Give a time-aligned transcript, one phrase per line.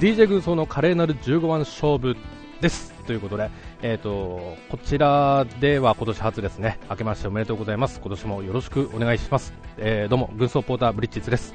[0.00, 2.16] DJ 軍曹の華麗なる15番勝負
[2.62, 2.94] です。
[3.06, 3.50] ということで、
[3.82, 6.78] えっ、と、こちらでは今年初ですね。
[6.88, 8.00] 明けましておめでとうございます。
[8.00, 9.52] 今年もよろしくお願いします。
[9.76, 11.52] えー、どうも、軍曹ポーターブリッジズです。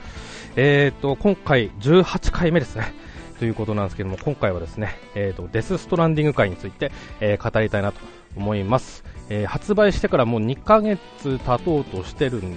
[0.56, 2.94] えっ、と、今回18回目ですね。
[3.40, 8.00] ということなんですけども、今回はですね、えっ、と、デスストランディング会について、えー語りたいなと
[8.38, 9.04] 思います。
[9.30, 11.00] えー発売してからもう2ヶ月
[11.40, 12.56] 経とうとしてるん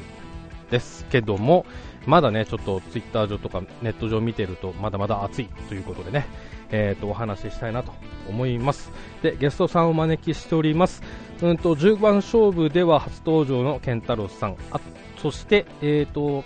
[0.70, 1.64] ですけども、
[2.08, 6.26] まだね、ちょっとツイッター上とかネット上見てると、まだまだ熱いということでね、
[6.70, 7.92] えー、とお話ししたいなと
[8.26, 8.90] 思います。
[9.20, 11.02] で、ゲストさんをお招きしております。
[11.42, 14.80] うんと、10番勝負では初登場のケンタロウさん、あ
[15.18, 16.44] そして、えっ、と、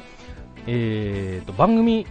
[0.66, 2.08] えー、と、番組、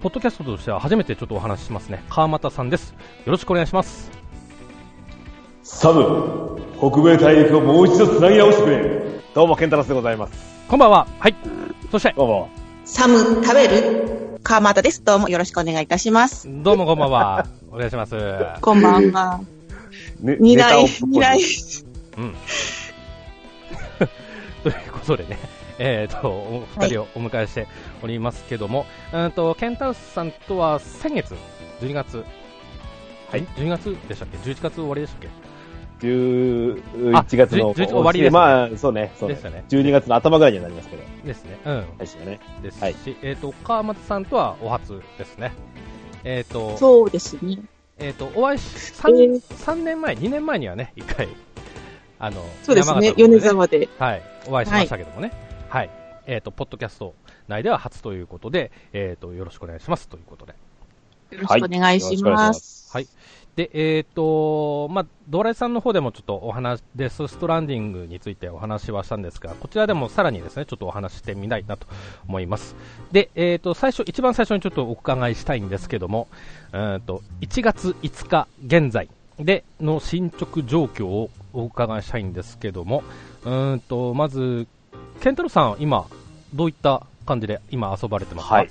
[0.00, 2.02] ポッドキャストとしては初めてちょっとお話ししますね。
[2.08, 2.96] 川又さんです。
[3.24, 4.10] よろしくお願いします。
[5.62, 9.02] サム、北米大陸をもう一度繋ぎ直してくれ。
[9.36, 10.66] どうも、ケンタロスでございます。
[10.66, 11.06] こんばんは。
[11.20, 11.36] はい。
[11.92, 12.61] そして、どうも。
[12.84, 14.40] サム食べる？
[14.42, 15.04] 川又です。
[15.04, 16.48] どうもよろしくお願いいたします。
[16.62, 17.46] どうもこんばんは。
[17.70, 18.16] お願いします。
[18.60, 19.40] こんばんは。
[20.20, 21.40] ね二来ネタをぶっ、込んで二来。
[22.18, 22.34] うん。
[24.64, 25.38] ということでね、
[25.78, 27.68] えっ、と、お二人をお迎えして
[28.02, 31.36] おりますけども、うんと、ケンタウスさんとは先月、
[31.80, 32.24] 12月、
[33.30, 33.44] はい。
[33.56, 35.20] 12月でしたっけ ?11 月終わりでしたっ
[36.06, 39.34] 11月のじゅ11終わりですねまあ、そうね、そうね。
[39.34, 41.02] ですよね12月の頭ぐらいにはなりますけど。
[41.22, 41.58] けですね。
[41.64, 41.86] うん。
[41.98, 42.40] 最初はね。
[42.62, 45.52] ですし、はいえっ、と、川松さんとはお初ですね。
[46.24, 47.58] えっ、と、そうですね。
[47.98, 51.28] えっ、と、お会いし、えー3、三年前、2年前にはね、一回、
[52.18, 53.14] あの、そうですね。
[53.16, 53.88] 米沢で。
[53.98, 55.32] はい、お会いしましたけどもね。
[55.68, 55.90] はい。
[56.26, 57.14] えっ、と、ポッドキャスト
[57.48, 60.54] 内では初ということで、えっ、と、よろしくお願いしますということで。
[61.32, 62.90] よろしくお願いします。
[62.92, 63.08] はい。
[63.56, 71.86] で、えっ、と、まあ、ドライさんの方でもちょっとお話、デスストランディングについてお話はしたんですが、こちらでもさらにですね、ちょっとお話ししてみたいなと
[72.26, 72.74] 思います。
[73.12, 76.28] で、えっ、と、最初、一番最初にちょっとお伺いしたいんですけども、
[76.72, 79.08] うんと、1月5日現在
[79.38, 83.02] での進捗状況をお伺いしたいんですけども、
[83.44, 84.66] うんと、まず、
[85.20, 86.06] ケンタロウさん、今、
[86.54, 88.54] どういった感じで今遊ばれてますか？
[88.56, 88.70] はい。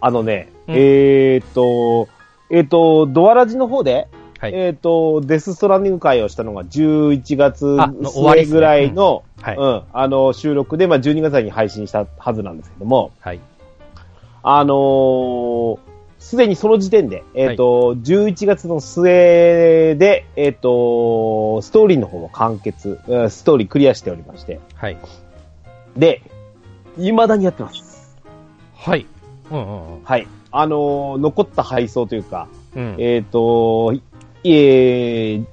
[0.00, 2.08] あのね、うんえーっと、
[2.50, 4.52] えーっと、ドアラジの方で、はい。
[4.54, 7.78] えーっと、デスストランディング会をしたのが11月
[8.12, 9.56] 末ぐらいの、はい。
[9.56, 13.40] うん、あの、収録で、まあ、12月に配信したはずなんですけども、はい。
[14.42, 15.78] あのー
[16.24, 24.96] すでにその時点で、えっ、と、11月の末で、えっ、と、ストーリーの方も完結、うんストーリークリアしておりまして、はい。
[25.98, 26.22] で、
[26.96, 28.16] 未だにやってます。
[28.74, 29.04] はい。
[29.50, 30.02] うんうんうん。
[30.02, 30.26] はい。
[30.56, 32.96] あのー残った配送というか、うん。
[32.98, 34.02] えっ、と、い
[34.44, 35.44] えー、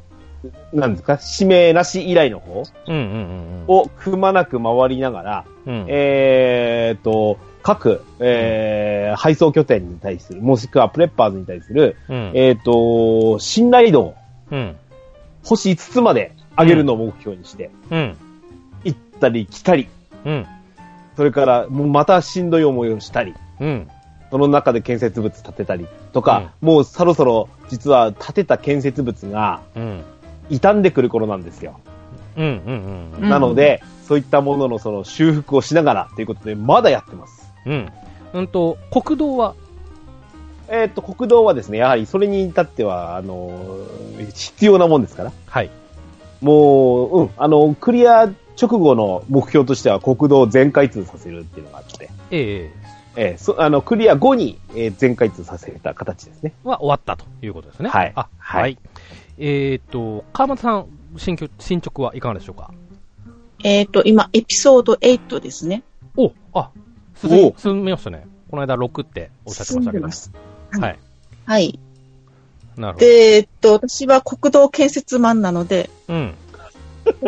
[0.73, 5.73] なんですか、指名なし依頼の方うんうんうんをくまなく回りながら、うん。
[5.73, 5.85] うん。
[5.87, 12.31] えっ、と、各、えー配送拠点に対する、もしくはプレッパーズに対する、うん。
[12.33, 14.15] えっ、と、信頼度を
[14.51, 14.75] うん。
[15.43, 18.17] 星5つまで上げるのを目標にして、うん。
[18.83, 19.87] 行ったり来たり、
[20.25, 20.45] うん。
[21.15, 23.87] それから、もうまたしんどい思いをしたり、うん。
[24.31, 30.03] その中で建設物建てたりとか、もうそろそろ実は建てた建設物がうん。
[30.49, 31.79] 傷んでくる頃なんですよ。
[32.37, 32.61] うん。
[32.65, 33.21] うん。
[33.21, 37.51] うんなので、そういったもののその修復をしながらということで、まだやってます。
[37.65, 37.91] うん。
[38.33, 39.55] うんと、国道は、
[40.69, 45.31] えっ、と、国道はですね、やはりそれに至っては、あのー必要なもんですから。
[45.47, 45.69] はい。
[46.41, 48.29] もう、うん、あの、クリア
[48.61, 53.00] 直後の目標としては国道を全開通させるっていうのがあって、ええー
[53.37, 56.53] そあの、クリア後に、えー全開通させた形ですね。
[56.65, 57.89] えは終わったということですね。
[57.89, 58.77] はいあ、ははいい。
[59.37, 62.71] えっと、川松さん、進捗、進捗はいかがでしょうか？
[63.63, 65.83] えっ、と、今、エピソード8ですね。
[66.17, 66.71] お、あ、
[67.15, 68.25] 進みお進みましたね。
[68.49, 70.09] この間6っておっしゃってましたけど。
[70.09, 70.99] 進んでますはい。
[71.45, 71.79] はい。
[72.77, 73.05] なるほど。
[73.05, 73.05] で、
[73.35, 76.33] えっと、私は国道建設マンなので、うん。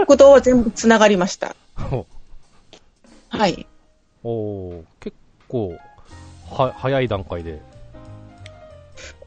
[0.06, 1.56] 国道は全部繋がりました。
[1.92, 2.06] お
[3.30, 3.68] はい。
[4.24, 4.88] おー結
[5.54, 5.78] 構、
[6.50, 7.62] は、早い段階で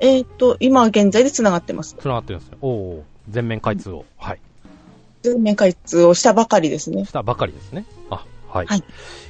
[0.01, 1.97] えっ、と、今現在で繋がってます。
[1.99, 2.59] 繋がってるんですね。
[2.61, 4.41] おお全面開通を、はい。
[5.23, 7.05] 全面開通をしたばかりですね。
[7.05, 7.85] したばかりですね。
[8.11, 8.67] あ、はい。
[8.67, 8.85] はい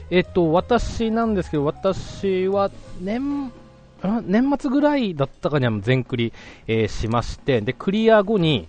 [0.08, 2.70] えっ、と、私なんですけど、私は
[3.00, 3.50] 年、
[4.02, 6.32] あ年末ぐらいだったかには全クリ、
[6.68, 8.68] えーしまして、で、クリア後に、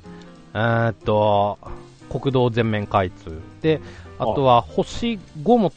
[0.56, 1.60] えーっと、
[2.10, 3.40] 国道全面開通。
[3.62, 3.82] で、
[4.18, 5.74] あとは星5も、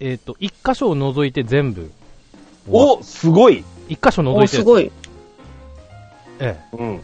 [0.00, 1.90] えっ、と、1箇所を除いて全部、
[2.70, 4.90] おすごい1箇所除お、いてす、ごい。
[6.40, 7.00] ええ、うん。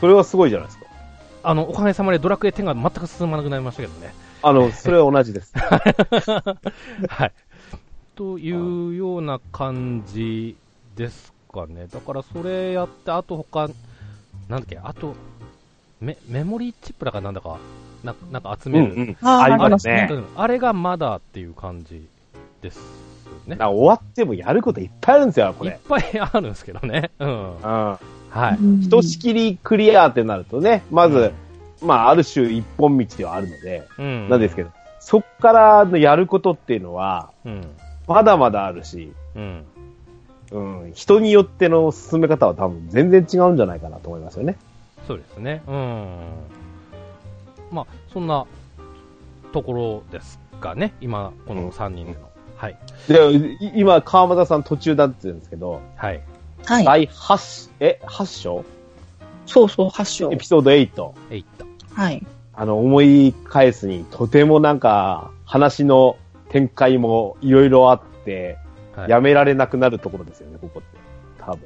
[0.00, 0.86] それはすごいじゃないですか。
[1.42, 4.12] あの、おかげさまでドラクエ10が全く進まなくなりましたけどね。
[4.42, 5.52] あの、それは同じです。
[5.56, 7.32] はい。
[8.14, 10.56] というような感じ
[10.96, 11.86] ですかね。
[11.86, 13.68] だからそれやって、あと他、
[14.48, 15.14] なんだっけ、あと、
[16.00, 17.58] メメモリーチップだかなんだか、
[18.04, 18.94] ななんか集める。
[18.94, 19.16] うん。
[19.22, 20.08] あーありあれますね。
[20.10, 22.08] うんあれがまだっていう感じ
[22.68, 22.80] です
[23.46, 25.72] ね終わってもやることいっぱいあるんですよ、これ。
[25.72, 27.10] いっぱいあるんですけどね。
[27.18, 27.56] うん。
[27.56, 27.60] うん。
[27.60, 27.98] は
[28.52, 28.56] い。
[28.60, 31.32] うんひとしきりクリアってなるとね、まず、
[31.82, 34.28] まあ、ある種一本道ではあるので、うん。
[34.28, 34.70] なんですけど、
[35.00, 37.62] そっからのやることっていうのは、うん。
[38.06, 39.64] まだまだあるし、うん。
[40.52, 44.56] うん、人によっての進め方は多分全然違うんじゃないかなと思いますよね。
[45.06, 45.62] そうですね。
[45.66, 46.18] うん。
[47.72, 48.46] まあ、そんな
[49.52, 50.92] ところですかね。
[51.00, 52.35] 今、この3人での。
[52.56, 52.78] はい。
[53.08, 56.20] で、い今、川又さん途中だって言うんですけど、はい。
[56.64, 56.84] はい。
[56.84, 58.64] 第8、え、8章？
[59.46, 60.36] そうそう、発祥エ。
[60.36, 61.12] ピソード8。
[61.30, 61.66] えいった。
[62.00, 62.26] はい。
[62.54, 66.16] あの、思い返すに、とてもなんか、話の
[66.48, 68.58] 展開もいろいろあって、
[68.96, 69.10] はい。
[69.10, 70.98] やめられなくなるところですよね、ここって。
[71.38, 71.60] 多分。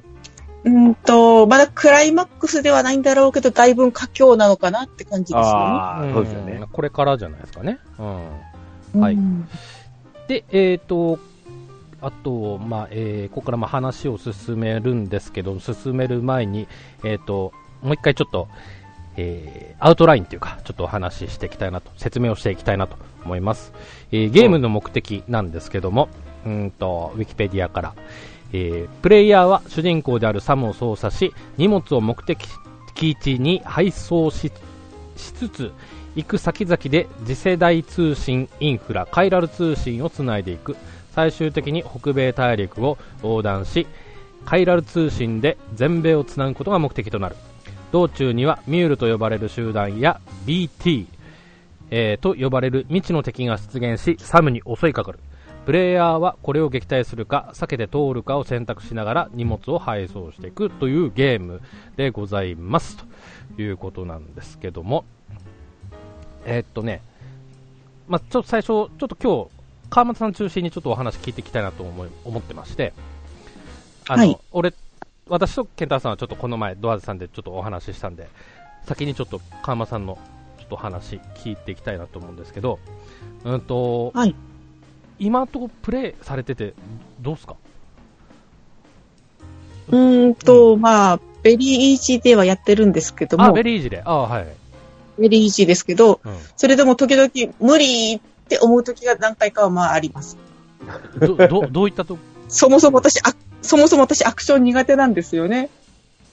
[0.63, 5.49] うんと、まだクライマックスではないんだろうけど、だいぶ佳境なのかなって感じですよね。
[5.49, 6.67] ああ、そうですよねん。
[6.67, 7.79] これからじゃないですかね。
[7.99, 9.01] うん。
[9.01, 9.49] はいうん
[10.31, 11.19] で、えっ、と、
[12.01, 16.69] あと、まあ、えーここからまあ話を進めるんですけど、進める前に、
[17.03, 18.47] えっ、と、もう一回ちょっと、
[19.17, 23.73] えーアウトラインというか、ちょっとお話ししていきたいなと、説明をしていきたいなと思います。
[24.13, 26.09] えーゲームの目的なんですけども、
[26.47, 27.95] うんと、ウィキペディアから、
[28.53, 32.47] えープレイヤーは主人公であるサムを操作し、荷物を目的
[32.95, 34.53] 地に配送し
[35.17, 35.73] しつつ、
[36.17, 40.77] 行く先々で次世代通信インフラ、カイラル通信をつないでいく。
[41.13, 43.87] 最終的に北米大陸を横断し、
[44.45, 47.37] カイラル通信で全米をつなぐことが目的となる。
[47.93, 51.07] 道中にはミュールと呼ばれる集団や BT、
[51.91, 55.19] えーと呼ばれる未知の敵が出現し、サムに襲いかかる。
[55.67, 61.61] プレイヤーはこれを撃退するか、避けて通るかを選択しながら荷物を配送していくというゲーム
[61.97, 62.97] でございます。
[63.57, 65.05] ということなんですけども、
[66.45, 67.03] えーっとね、
[68.09, 69.51] まあ、ちょっと最初、ちょっと今日、
[69.91, 72.93] 川松さん中心にちょっとお話聞いていきたいなと思い思ってまして、
[74.09, 74.75] あの、はい俺、
[75.29, 78.29] 私と健太郎さんはちょっとこの前、ドアーズさんでちょっとお話ししたんで、
[78.87, 80.19] 先にちょっと川松さんの
[80.59, 82.79] ちょっと話聞いていきたいなと思うんですけど、
[83.45, 84.35] うんと、はい
[85.23, 86.73] 今とプレイされてて、
[87.21, 87.57] どうですか？
[89.89, 94.03] うーんと、まあ、 very easy ではやってるんですけどあ、も、 very easy で。
[94.03, 94.47] あはい。
[95.21, 97.31] very easy ですけど、うんそれでも時々
[97.61, 100.37] 無理って思う時が何回かはまああります。
[101.19, 102.19] ど、ど、どういったと、
[102.49, 105.71] そもそも私、あそもそも私アクション苦手なんですよね。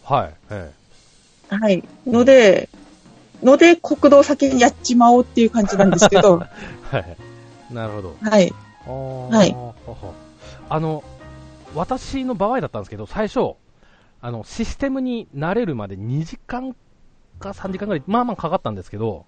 [0.03, 0.33] はい。
[0.49, 0.71] え
[1.49, 1.83] はい。
[2.05, 2.69] ので、
[3.43, 6.41] ので国道先にやっちまおうっていう感じなんですけど、
[6.91, 7.17] え はい。
[7.71, 8.15] なるほど。
[8.21, 8.53] はい。
[8.85, 9.55] ははい
[10.69, 11.03] あの、
[11.75, 13.55] 私の場合だったんですけど、最初、
[14.21, 16.75] あの、システムに慣れるまで2時間
[17.39, 19.25] か3時間ぐらい、まあまあかかったんですけど、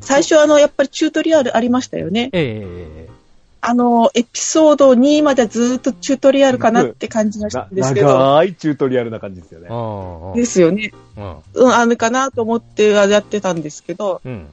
[0.00, 2.30] 最初あの、やっぱりチュートリアルありましたよね。
[2.32, 3.24] ええ
[3.66, 10.38] あの、エピソード2までずっとチュートリアルかなって感じがしたなんですけど、長いチュートリアルな感じですよね。
[10.38, 10.92] ですよね。
[11.16, 14.52] うんうん、あるかなと思ってやってたんですけど、うん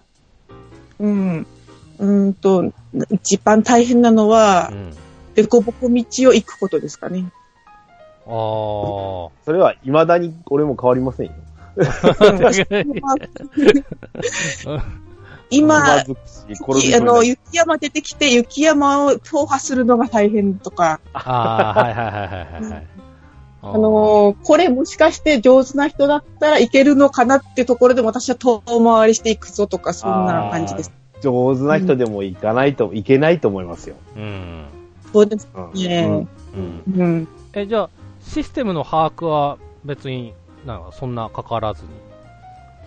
[0.99, 1.47] うん。
[1.99, 2.71] うーんと、
[3.09, 4.93] 一番大変なのはう、ん
[5.35, 7.25] デコボコ道を行くことですかね。
[8.25, 11.33] あそれは未だに俺も変わりませんよ。
[14.67, 14.83] あ。
[15.49, 16.03] 今、あ
[17.01, 22.29] の、雪山出てきて、雪山を踏破するのが大変とか、ああ、はいはいはいはい
[22.71, 22.87] はい。
[23.61, 30.89] あ あのーこれもしかして上手な人だったらいけるのかなってところで私は遠回りしていくぞとか、そんな感じです。
[30.89, 33.95] な上手な人でも行かないと、いけないと思いますよ。
[34.15, 34.65] うん。
[35.13, 36.27] そうですうんね。
[36.55, 36.83] うん。
[36.95, 37.27] うん。
[37.53, 37.89] え、じゃあ、
[38.21, 40.33] システムの把握は別に、
[40.65, 41.89] なんかそんな関わらずに。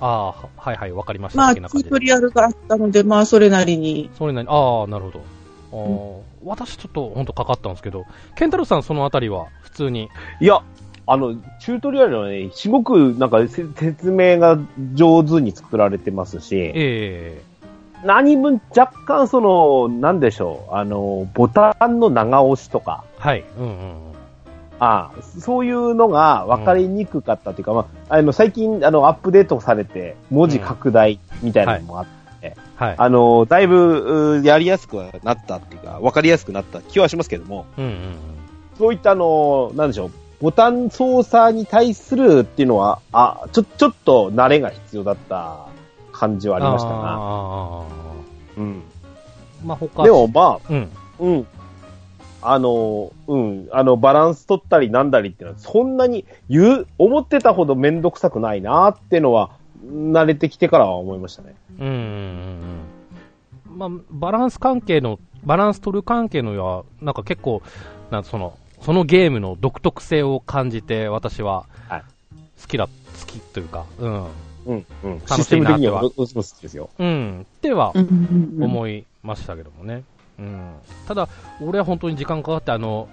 [0.01, 1.39] ああ、ははいはい、わかりました。
[1.39, 4.11] まあ、チュートリアルがあったので、まあ、それなりに。
[4.19, 5.25] それなりに、ああ、なるほど。
[5.73, 10.11] あー私ちょっと本当かかったんですけど、ケンタロウさんそのあたりは普通に。
[10.41, 10.63] いや、
[11.07, 14.59] あの、チュートリアルはね、すごくなんかせ説明が
[14.95, 17.43] 上手に作られてますし、え
[18.05, 23.45] 何分若干その、なんでしょう、あの、ボタンの長押しとか、えはい。
[23.59, 23.73] うんうんう
[24.11, 24.14] ん。
[24.81, 32.07] ああそういうのが分かりにくかったというか、まあ、あの、最近、あの、アップデートされて、文字拡大みたいなのもあっ
[32.41, 32.95] て、はい。
[32.99, 38.17] あの、だいぶ、うやりやすくはなったっていうか、分かりやすくなった気はしますけども、うんうん
[38.79, 45.67] そういったあの、なんでしょう、ボタン操作に対するっていうのは、あ、ちょ、ちょっと慣れが必要だった
[46.13, 46.65] 感じはうん。
[46.65, 46.97] ありましたな。
[46.97, 47.85] あ
[48.57, 48.83] うん。
[49.63, 50.03] ーまあ他。
[50.03, 50.91] でも、まあ、うん。
[51.21, 51.47] うん。
[52.45, 59.51] あの、うん、あの、バランス取ったりなんだりっていうのは、そんなに言う、思ってたほどめんどくさくないなっていうのは、
[59.87, 61.55] 慣れてきてからは思いましたね。
[61.79, 62.01] うんうんうん
[63.71, 63.79] うん。
[63.79, 67.63] まあ、バランス関係の、バランス取る関係のは、なんか結構、
[68.11, 72.03] なんその、そのゲームの独特性を感じて、私ははい、
[72.61, 72.93] 好きだ、好
[73.27, 74.25] きというか、うん。
[74.67, 75.19] うん、うん。
[75.21, 76.91] 楽しいなシステム的にはどうしても好きですよ。
[76.99, 77.41] うん。
[77.43, 80.05] っては思いましたけどもね。
[80.39, 80.73] うん。
[81.07, 81.29] ただ、
[81.61, 83.09] 俺は本当に時間かかって、あの、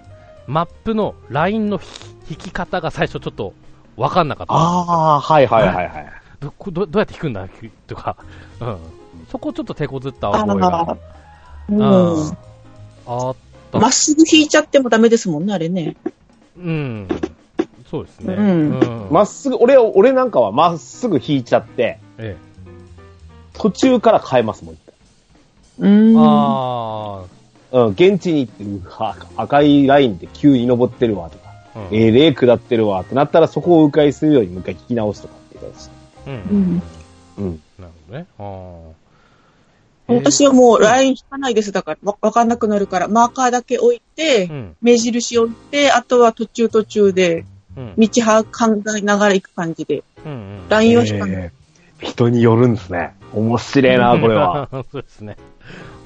[0.46, 1.80] マップのラインの
[2.28, 3.54] 引き方が最初ちょっと
[3.96, 4.54] わかんなかった。
[4.54, 6.12] ああ、はいはいはいはい。
[6.40, 7.48] どこどどうやって引くんだ
[7.86, 8.16] とか、
[8.60, 8.78] うん。
[9.30, 10.96] そこちょっと手こずった覚えがあ。
[11.68, 12.36] うんうん
[13.06, 13.36] あっ
[13.70, 13.78] た。
[13.78, 15.96] まっすぐ引いちゃってもダメですもんね、あれね。
[16.56, 17.08] うん。
[17.90, 18.34] そうですね。
[18.34, 22.36] うんまっすぐ、俺、俺なんかはまっすぐ引いちゃって、え
[23.52, 24.80] 途中から変えますもん、一
[25.78, 26.12] うえ。
[26.12, 26.14] ん。
[26.18, 27.22] あ
[27.72, 31.78] 回うん、現地に行って、うわ、赤いラインで急に登ってるわとか、あ。
[31.78, 31.84] うん。
[31.96, 35.90] えー、レー下ってるわってなったら、そこを迂回するようにもう一回聞き直すとかっていう形
[36.26, 36.34] うん。
[36.34, 36.82] ううんん
[37.38, 37.62] うん。
[37.78, 38.26] なるほどね。
[38.38, 40.14] ああ。
[40.14, 41.72] 私はもうライン引かないです。
[41.72, 44.76] だから、わわかんなくなるから、マーカーだけ置いてう、ん。
[44.82, 47.94] 目印置いて、あとは途中途中で、うん。
[47.96, 50.68] 道は考えながら行く感じで、うんうん。
[50.68, 51.36] ラインを引かない。
[51.44, 51.62] えー
[52.02, 53.14] 人によるんですね。
[53.34, 54.68] 面白いな、 これは。
[54.90, 55.36] そうですね。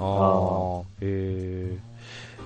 [0.00, 0.82] ああ。
[1.00, 1.76] え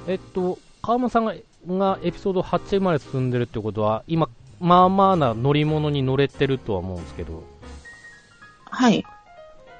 [0.06, 1.34] ー、えっと、川間さんが
[1.68, 4.28] がエピソード8まで進んでるってことは、今、
[4.60, 7.42] まあまあな乗り物に乗れてるとは思うんですけど、
[8.70, 9.04] はい。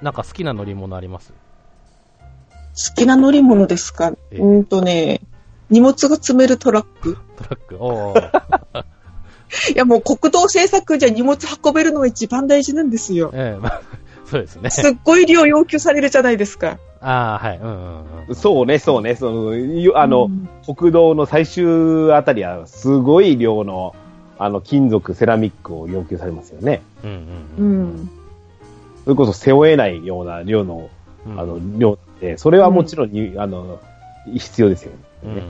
[0.01, 1.31] なんか好きな乗り物あります？
[1.31, 4.13] 好きな乗り物ですか？
[4.31, 5.21] ええうんとね、
[5.69, 7.17] 荷物が積めるトラック。
[7.37, 7.77] トラック。
[7.79, 8.83] おー
[9.73, 13.31] いやもう国道政策じゃ荷物運べるのが一番大事なんですよ。
[13.33, 13.81] ええまあ、
[14.31, 14.69] そうですね。
[14.69, 16.79] すっごい量要求されるじゃないですか。
[17.01, 17.57] ああ、はい。
[17.57, 18.35] うんうんうん。
[18.35, 23.93] そうね、そうね、その、ゆあの、うん国道の最終あたりは、すごい量の、
[24.37, 26.81] あの、金属、セラミックを要求されますよね。
[27.03, 27.09] うん
[27.57, 28.09] ううんん。
[29.03, 30.89] それこそ背負えないような量の、
[31.25, 31.37] うん。
[31.39, 33.79] あの、量って、それはもちろんに、あの、
[34.33, 34.97] 必要ですよね。
[35.25, 35.41] うん。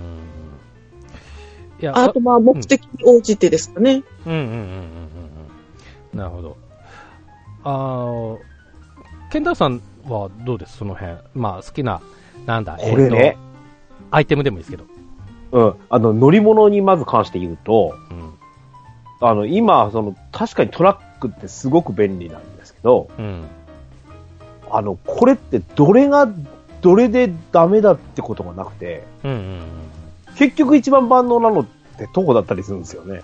[1.81, 4.01] いや、あとまあ目的に応じてですかね。
[4.25, 4.59] うんうんうんうんうん
[6.13, 6.17] うん。
[6.17, 6.57] なるほど。
[7.63, 8.50] あー、
[9.31, 10.77] ケンタさんはどうです？
[10.77, 11.13] その辺。
[11.33, 12.01] まあ、好きな、
[12.45, 13.37] なんだ、これね
[14.11, 14.83] アイテムでもいいですけど。
[15.51, 15.75] うん。
[15.89, 19.27] あの、乗り物にまず関して言うと、うん。
[19.27, 23.45] あの、今、その、確かにトラックってすごく便利なんですけど、うん。
[24.69, 26.27] あの、これってどれが、
[26.81, 29.61] どれでダメだってことがなくて、うんうん
[30.37, 31.65] 結局一番万能なのっ
[31.97, 33.21] て徒歩だったりするんですよね。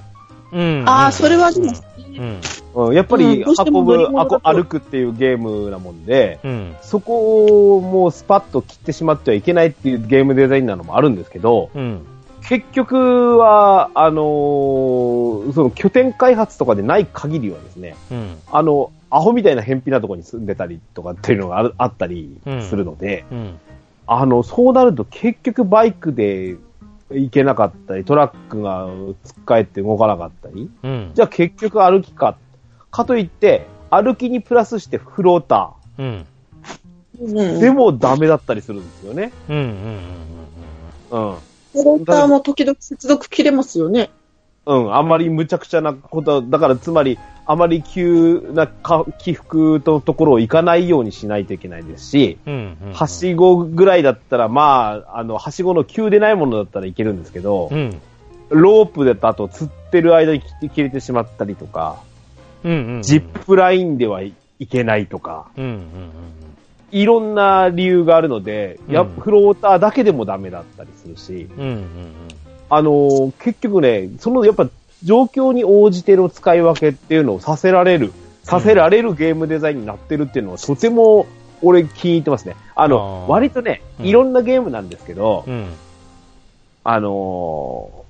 [0.52, 0.82] うん。
[0.82, 0.90] うん。
[0.90, 1.72] ああ、それはでも、
[2.18, 2.42] うん。
[2.88, 4.08] うん、やっぱうり運ぶ、
[4.44, 6.76] 歩くっていうゲームなもんで、うん。
[6.82, 12.06] そこをもうスパッと切ってしまってはいけないっていうゲームデザインなのもあるんですけど、うん。
[12.48, 18.38] 結局は、あのーその拠点開発とかでない限りはですね、うん。
[18.52, 23.60] あの、アホみたいな偏僻なところに住んでたりとかっていうのがあったりするので、うん。
[24.06, 26.56] あの、そうなると結局バイクで
[27.12, 31.12] 行けなかったり、トラックが突っ返って動かなかったり、うん。
[31.14, 32.38] じゃあ結局歩きか。
[32.92, 36.26] かといって、歩きにプラスしてフロータうん。
[37.20, 37.38] うん。
[37.38, 39.32] ーでもダメだったりするんですよね。
[39.50, 39.56] うん。
[39.56, 39.64] うん。
[41.12, 41.30] うん。
[41.30, 41.38] うん。
[41.84, 44.10] ローターも時々接続切れますよね。
[44.66, 44.96] うん。
[44.96, 47.18] あんまり無茶苦茶なこと、だからつまり、
[47.50, 52.78] あまり急なか起伏のところを行かないようにしないといけないですし、うん。
[52.84, 52.94] うん。
[52.94, 58.02] はしごぐらいだったら、まあ、あの、はしごの急でないものだったらいけるんですけどう、ん。
[58.50, 62.04] ロープだと釣ってる間に切って切れてしまったりとか、
[62.66, 62.72] うん。
[62.72, 63.02] うん。
[63.02, 64.34] ジップラインではい
[64.70, 65.64] けないとか、うん。
[65.64, 65.82] うん。
[66.92, 71.64] いろんな理由があるので、やうんフローターだけでもダメだったりするし、うん。
[71.64, 71.86] うん。
[72.70, 74.68] あのー結局ね、そのやっぱ
[75.04, 78.14] 状況に応じての使い分けっていうのをさせられる、
[78.44, 81.28] させられるゲームデザインになってるっていうのはとても
[81.62, 82.56] 俺気に入ってますね。
[82.76, 85.68] あの、あー割とね、うんいろんなゲームなんですけど、うん。
[86.84, 88.08] あのー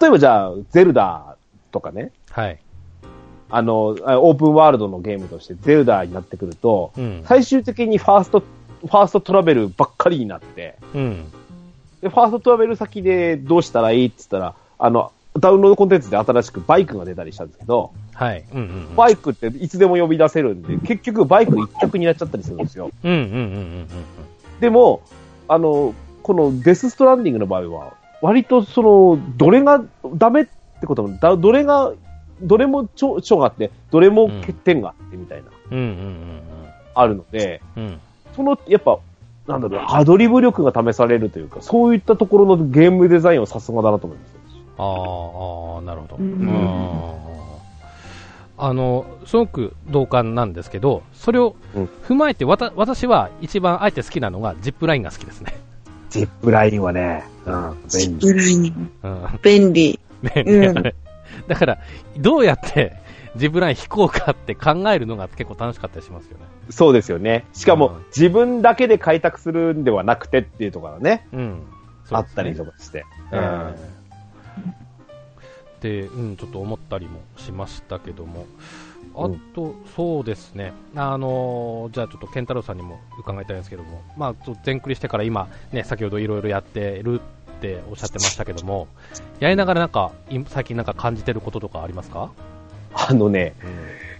[0.00, 1.36] 例えばじゃあ、ゼルダ
[1.70, 2.58] とかね、はい。
[3.48, 7.22] あの、あオープンワールドのゲームとしてゼルダになってくると、うん。
[7.26, 11.24] 最終的にファースト、ファーストトラベルばっかりになって、うん。
[12.02, 18.44] で、ファーストトラベル先でどうしたらいいって言ったら、あの、ダウンロードコンテンツで新しくバイクが出たりしたんですけど、はい。
[18.52, 18.58] うん。
[18.58, 18.96] うん。
[18.96, 22.90] バイクっていつでも呼び出せるんで、結局バイク一択になっちゃったりするんですよ。
[23.04, 23.12] うん。
[23.12, 23.18] うん。
[23.18, 23.86] うん。
[24.60, 25.02] でも、
[25.48, 29.82] あの、このデスストランディングの場合は、割とその、どれが
[30.14, 30.46] ダメっ
[30.80, 31.92] てことも、だどれが、
[32.42, 35.78] どれも長長があって、どれも欠点があってみたいな、うん。
[35.78, 35.84] うん。
[35.84, 36.42] うん。
[36.94, 38.00] あるので、うん。
[38.34, 38.98] その、やっぱ、
[39.46, 44.37] なんだろう、アドリブ力が試されるというか、そういったところのゲームデザインはさすがだなと思いますよ。
[44.78, 46.16] あーあー、なるほど。
[46.16, 46.44] うんう
[47.24, 47.28] ん
[48.60, 55.56] あの、すごく同感なんですけど、それをうん踏まえて、わた私は一番あえて好きなのがジップラインが好きですね。
[56.10, 58.26] ジップラインはね、うん、ジッ便利。
[58.26, 58.90] プライン。
[59.02, 59.40] うん。
[59.42, 60.00] 便利。
[60.22, 60.74] ねうん
[61.46, 61.78] だから、
[62.16, 62.96] どうやって
[63.36, 66.44] ジップライン引こうかって考えるのが結構楽しかったりしますよね。
[66.70, 67.44] そうですよね。
[67.52, 71.62] しかも、うん自分だけで開拓するんではなくてっていうところがね、うん。
[72.10, 72.72] あったりとか。
[72.72, 73.04] かして。
[73.30, 73.74] うん
[75.80, 78.46] で、うん、ちょっと思ったりもしましたけども、
[79.14, 79.38] あうん。
[79.54, 88.88] と、そうですね、あのーじゃあちょっと健太郎さんにも伺いたいんですけども、まあ、ちょっと全クリしてから今、ね、先ほどいろいろやってるっておっしゃってましたけども、
[89.40, 92.30] やりながらなんか、い最近なんか感じてることとかありますか、
[92.92, 93.54] あのね、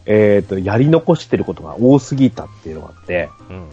[0.07, 3.68] えっ、と、やり残してることが多すぎたっていうのがあって、うん。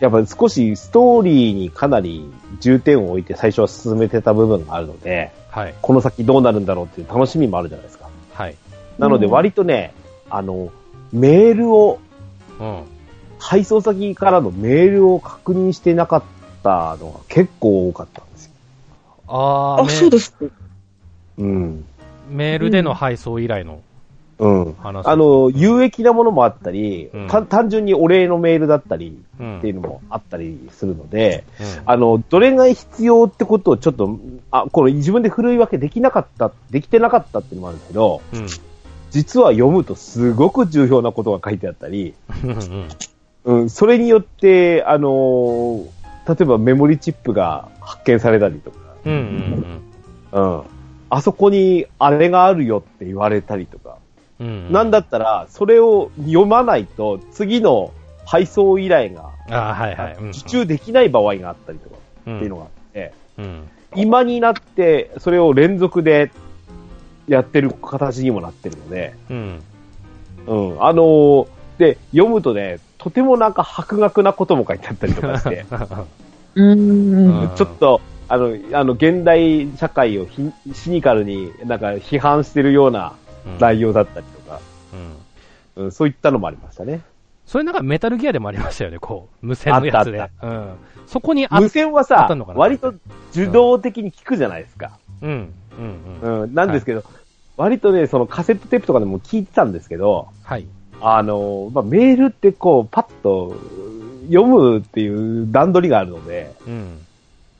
[0.00, 2.30] やっぱり少しストーリーにかなり
[2.60, 5.74] 重点を置いて最初は進めてた部分があるので、はい。
[5.80, 8.10] この先どうなるんだろうっていう楽しみもあるじゃないですか。
[8.34, 8.56] はい。
[8.98, 9.94] なのでうん割とね、
[10.28, 10.70] あの、
[11.12, 11.98] メールを、
[12.60, 12.82] うん。
[13.38, 16.22] 配送先からのメールを確認してなかっ
[16.62, 18.52] たのが結構多かったんですよ。
[19.28, 20.44] あーあ、そうですか。
[21.38, 21.84] うん。
[22.30, 23.80] メールでの配送依頼の
[24.38, 24.74] うん。
[24.74, 25.06] 話。
[25.06, 29.58] あ、の、有益なものもあったり、うんた単純にお礼のメールだったりうん。
[29.58, 34.18] っていうのもあったりするので、うんあの、どれが必要ってことをちょっと、
[34.50, 38.46] あ、この自分で振るい分けできなかった、できてなかったっていうのもあるんですけど、うん。
[39.10, 42.14] 実は読むとすごく重要なことが書いてあったり、
[43.44, 45.86] うんそれによって、あのー
[46.28, 49.82] 例えばメモリチップが発見されたりとか、うん
[51.08, 53.98] あそこにあれがあるよって言われたりとか、
[54.40, 54.46] うん。
[54.46, 54.72] うん。
[54.72, 57.92] なんだったら、それを読まないと次の
[58.24, 60.16] 配送依頼があーはいはい。
[60.16, 63.68] うん受注できない場合があったりとかうんっていうのがあって、うん。
[63.94, 66.30] 今になってそれを連続で
[67.28, 69.62] やってる形にもなってるので、うん。
[70.46, 75.66] うん、あのーで、読むとね、とてもなんか博学なことも書いてあったりとかして、
[76.54, 77.42] うん。
[77.42, 83.12] うんちょっと、あの、あの、現代社会をひシニカルになんか批判してるような
[83.60, 84.60] 内容だったりとか、
[85.76, 85.84] うん。
[85.84, 87.02] うん、そういったのもありましたね。
[87.46, 89.46] それなんかメタルギアでもありましたよね、こう。
[89.46, 90.30] 無線のやつで。
[90.42, 90.74] うん。
[91.06, 92.94] そこにあ無線はさ割と
[93.30, 94.98] 受動的に聞くじゃないですか。
[95.22, 95.54] うん。
[95.78, 96.20] うん。
[96.22, 96.42] うん。
[96.42, 97.04] うん、なんですけど、
[97.56, 100.66] 割とね、そのカセットテープとかでも聞いてたんですけど、はい。
[101.00, 103.54] あの、まあ、メールってこう、パッと
[104.24, 107.06] 読むっていう段取りがあるので、うん。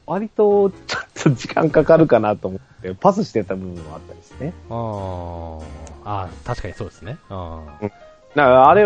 [0.07, 4.53] 割とちょっと時間かかるかなと思って、パスしてた部分もあったりしてね。
[4.71, 5.63] あー
[6.05, 7.19] あー、確かにそうですね。
[7.29, 8.06] あだから
[8.43, 8.85] あれ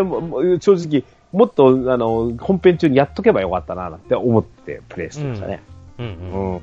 [0.61, 5.63] 正直、もっと、あの、本編中にやっとけばよかったな、なんて思ってプレイしてましたね。
[5.99, 6.53] ーうんううん。
[6.53, 6.55] ん。
[6.55, 6.61] うん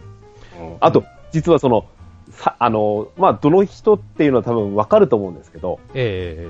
[0.80, 1.86] あと、実はその、
[2.32, 6.48] さ、あの、まあ、どの人っていうのは多分わかると思うんですけど、え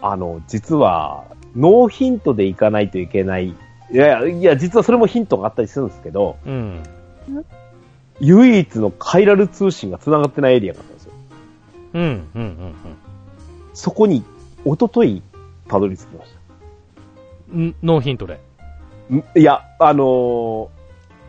[0.00, 1.24] あの、実は、
[1.56, 3.48] ノーヒントでいかないといけない。
[3.48, 6.82] いや、いや、実はそれもヒントがあったりするんですけど、えうん。
[8.20, 11.12] 唯一のカイラル通信が繋がってないエリアがあったんですよ。
[11.94, 12.02] うん。
[12.02, 12.22] うん。
[12.34, 12.74] うん。
[13.74, 14.22] そこに、
[14.66, 15.22] 一昨日
[15.68, 16.30] たどり着きまし
[17.54, 17.74] うん。
[17.82, 18.40] ノーヒントで。
[19.36, 20.68] いや、あのー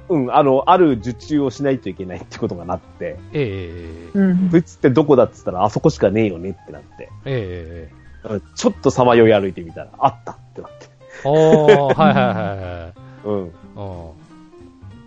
[0.10, 4.50] うん、あの、ある受注をしないといけないってことがなって、ええうん。
[4.50, 10.88] そいつってどこだって言ったら、あそこしかねえよねってなって、ええうんちょっとさまよい歩いてみたら、あったってなって。
[11.24, 12.36] おー、はいはいはい
[12.84, 12.94] はい。
[13.26, 13.44] うん。
[13.44, 13.52] うん。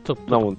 [0.04, 0.56] ちょっなと、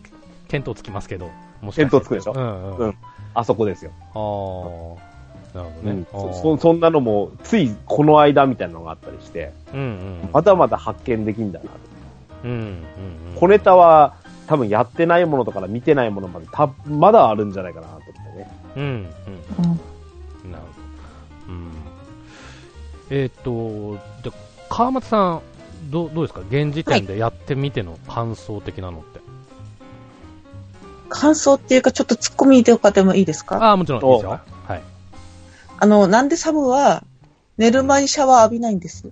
[0.50, 1.30] 見当つきますけど。
[1.62, 2.34] もしかして見当つくでしょ？
[2.36, 2.88] うんうん。
[2.88, 2.96] うん
[3.34, 3.92] あそこですよ。
[4.14, 5.11] ああ。
[5.54, 6.08] なるほどねうん。
[6.12, 10.30] そそそんなのも、ついこの間みたいなのがあったりして、うんうん。
[10.32, 11.72] まだまだ発見できんだなと。
[12.46, 12.84] うんうんうん。
[13.36, 14.16] 小ネタは
[14.48, 18.52] 多分やってないものとか見てないものまでたまだあるんじゃないかなと思ってね。
[18.76, 18.90] うんうん。
[18.90, 19.02] うん
[20.52, 21.54] なるほど。
[21.54, 21.72] うん。
[23.10, 24.36] えっ、と、じゃあ
[24.70, 25.42] 川松さん、
[25.90, 26.42] どうどうですか？
[26.50, 29.20] 現時点でやってみての感想的なのって。
[31.10, 33.58] 感想っていうか、ちょっと突っ込みとかでもいいですか？
[33.58, 34.40] ああ、もちろんいいですよ。
[34.66, 34.82] はい。
[35.82, 37.04] あの、なんでサムは、
[37.58, 39.10] 寝る前にシャワー浴びないんです。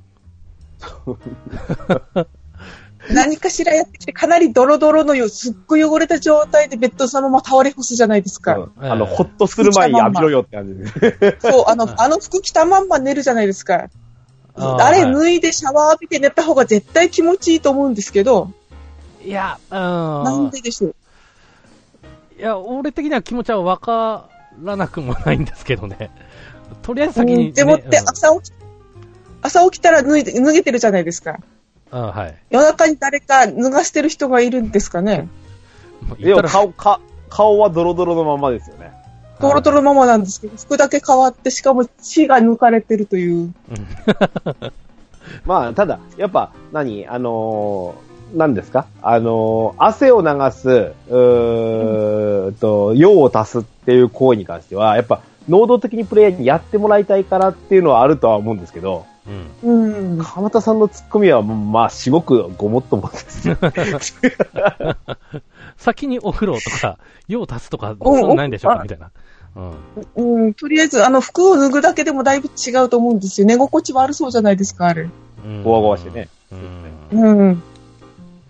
[3.12, 8.56] 何かしらやってきて、かなりドロドロのよ、すっごい汚れた状態でベッドそのまま倒れ干すじゃないですか。
[8.56, 10.76] うんあの、ほっとする前に浴びろよって感じ
[11.10, 11.40] で。
[11.42, 13.90] そう、あの、あの服着たまんま寝るじゃないですか。
[14.54, 18.52] あれはい脱いでシャワー浴びて寝た方が絶対気持ちいいと思うんですけど、
[19.24, 19.78] いや、うん。
[19.78, 20.96] なんででしょう。
[22.38, 24.30] いや、俺的には気持ちはわか
[24.64, 26.12] らなくもないんですけどね。
[26.82, 27.52] とりあえず先に、ね。
[27.52, 28.54] でもってうん朝起き、
[29.42, 31.40] 朝起きたら脱いで、脱げてるじゃないですか。
[31.92, 32.36] あはい。
[32.50, 35.28] 夜中に誰か脱がしてる人がいるんですかね
[36.20, 38.92] でも顔、か顔はドロドロのままですよね。
[39.40, 43.54] トロトロのままなんですけど、服だけ変わって、しかも血が抜かれてるという。
[45.46, 48.86] まあ、ただ、やっぱ、何あのー、何ですか？
[49.02, 59.06] あのー、汗を流す、うと、用を足すっていう行為に関しては、やっぱ、能動的にプレイヤーにやってもらいたいからっていうのはあるとは思うんですけど、
[59.64, 59.70] うん。
[59.88, 60.18] うん。
[60.24, 63.58] 川又さんのツッコミは、まあ、すごくごもっともですよ。
[65.78, 68.80] 先にお風呂とか、用を足すとか、おそうないんでしょうか？
[68.80, 69.12] あみたいな。
[70.16, 70.46] うん。
[70.46, 73.48] うん、とりあえず、あの、服を脱ぐだけでもだいぶ違うと思うんですよ。
[73.48, 75.10] 寝心地悪そうじゃないですか、あれ。
[75.46, 76.28] うんゴワゴワしてね。
[77.12, 77.22] うん。
[77.22, 77.64] うん。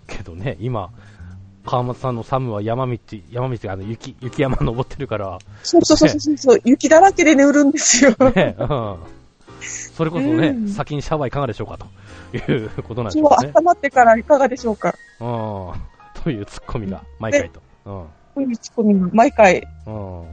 [0.09, 0.91] けどね、今、
[1.65, 2.97] 川松さんのサムは山道、
[3.31, 8.15] 山道があの雪、雪山登ってるから、そうそうそうそうそう、雪だらけで寝るんですよ。
[8.35, 8.97] ね、うん。
[9.61, 13.51] それこそね、うん先にシャワーいかがでしょうかということなんでしそうょうかね。
[13.55, 14.95] 温まってからいかがでしょうか。
[15.19, 16.21] うん。
[16.23, 17.61] というツッコミが毎回と。
[17.85, 17.93] うん。
[17.93, 20.23] こういうツッコミが毎回うん。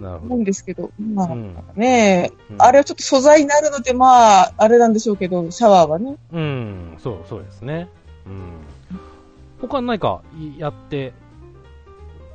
[0.00, 0.34] なるほ思ど。
[0.36, 6.16] うんですけど、まあ、うんねえ、うんあれはちょっと素材になるので、まあ、あれなんでしょうけど、シャワーはね。
[6.32, 7.88] うん、そう、そうですね。
[8.28, 9.68] うん。
[9.68, 10.22] 他何か
[10.58, 11.12] やって、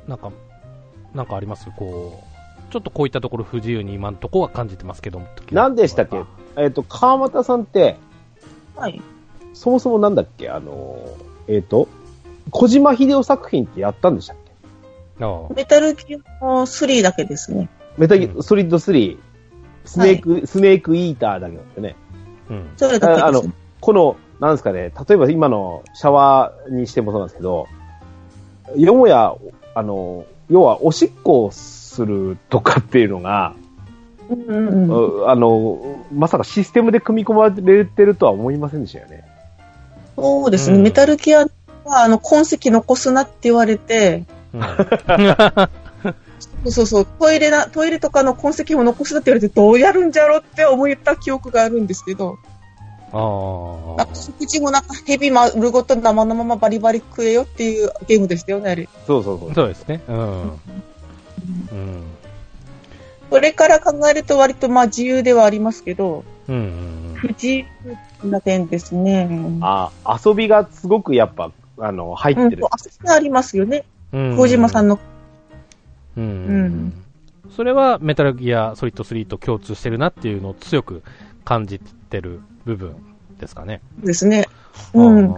[0.06, 0.30] なんか、
[1.14, 1.70] なんかあります？
[1.76, 2.22] こ
[2.68, 5.26] う、ちょっとこういったところ不自由に今のところは感じてますけども。
[5.52, 6.22] 何でしたっけ？
[6.56, 7.96] えっ、と、川又さんって、
[8.76, 9.00] はい。
[9.54, 10.50] そもそもなんだっけ？
[10.50, 11.88] あのー、えっ、と、
[12.50, 14.36] 小島秀夫作品ってやったんでしたっ
[15.18, 15.24] け？
[15.24, 17.68] ああメタルギアの3だけですね。
[17.96, 19.16] メタギうんソリッド3、
[19.84, 21.94] スネーク、スネークイーターだけだってね。
[22.50, 22.72] うん。
[22.76, 27.66] それだけああのです、この、なんですかね、例えば今のシャワーにしてもそうなんですけど、
[28.76, 29.34] よもや、
[29.74, 33.54] あの、要はおしっこをするとかっていうのが、
[34.28, 35.22] うんうんうん。
[35.22, 39.24] うあの、まさかシステムで組み込まれてるとは思いませんでしたよね。
[40.16, 40.82] そうですね、うん。
[40.82, 41.48] メタルギアは、
[42.02, 44.60] あの、痕跡残すなって言われて、うん。
[46.64, 52.38] そうそうそう、トイレな、トイレとかの痕跡も残すなって言われて、どうやるんじゃろって思った記憶があるんですけど、
[53.16, 58.88] ああなんか食事もなんかヘビ丸ごと生のままバリバリ食えよっていうゲームでしたよね、あれ。
[59.06, 59.54] そうそうそう。
[59.54, 60.02] そうですね。
[60.08, 60.42] うん。
[60.42, 60.58] うん。
[63.30, 67.66] これから考えると割とまあ自由ではありますけど、うんうん不自由
[68.28, 69.28] な点ですね。
[69.60, 69.92] あ、
[70.24, 72.58] 遊びがすごくやっぱ、あの、入ってうん、る。
[72.58, 73.84] そうあありますよね。
[74.12, 74.36] うん。
[74.36, 74.96] 小島さんの。
[74.96, 75.00] の。
[76.16, 76.24] うん。
[76.24, 77.04] うん
[77.54, 81.02] それはメタルギアソリッド3と共通してるなっていうのを強く
[81.44, 82.94] 感じてる部分
[83.38, 83.80] ですかね。
[84.02, 84.46] ですね。
[84.92, 85.34] うん。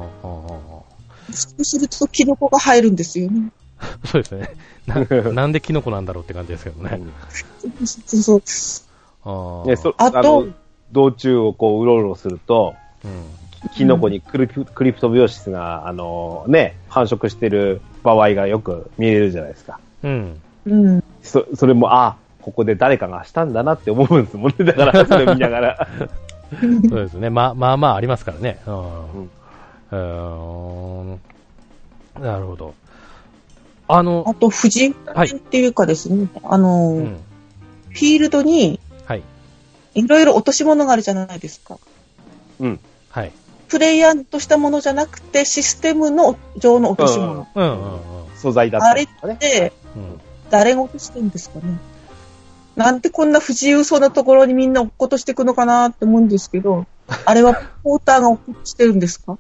[1.33, 3.51] そうするとキノコが入るんですよね。
[4.05, 4.51] そうですね。
[4.87, 4.97] な
[5.33, 7.01] なんでキノコなんだろうって感じですけどね。
[8.07, 8.43] そうそう。
[9.25, 10.53] ああね、そあとの
[10.93, 13.11] 道中をこう、うろうろすると、うん。
[13.75, 19.81] キノコにクリプクリプトビオシスが、あのね、繁殖してる場合がよく見えるじゃないですか。
[20.05, 20.41] うん。
[20.67, 21.05] うん。
[21.23, 24.65] そ、それも、あ、ここで誰かがしたんだなって思うんですもんね。
[24.65, 25.89] だから、それ見ながら。
[26.89, 27.31] そうですね。
[27.31, 28.61] まあまあまあありますからね。
[28.67, 29.31] うん。
[29.93, 31.21] うんん
[32.21, 32.75] なるほど。
[33.89, 37.21] あの、あと、不自由な点っていうかですね、あの、うん。
[37.91, 39.23] フィールドにはい。
[39.95, 41.79] いろいろ落とし物があるじゃないですか。
[42.61, 42.81] うん。
[43.11, 43.33] はい。
[43.69, 47.47] プレイヤーとしたものじゃなくて、システムの上の落とし物。
[47.55, 48.01] うんうんうん。
[48.37, 49.37] 素材だったりとかね。
[49.41, 51.79] で、うん誰が落としてるんですかね。
[52.77, 56.87] なんでこんな不自由そうなところにみんな落っことしていくのかなって思うんですけど、
[57.25, 59.39] あれはポーターが落っことしてるんですか？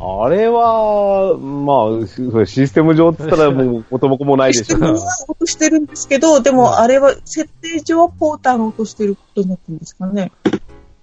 [0.00, 10.30] あれは、まあ、システム上って言ったらもう元も子もないでしょシステムは落としてるんですけど、でもあれは設定上はポーターが落としてることになってるんですかね。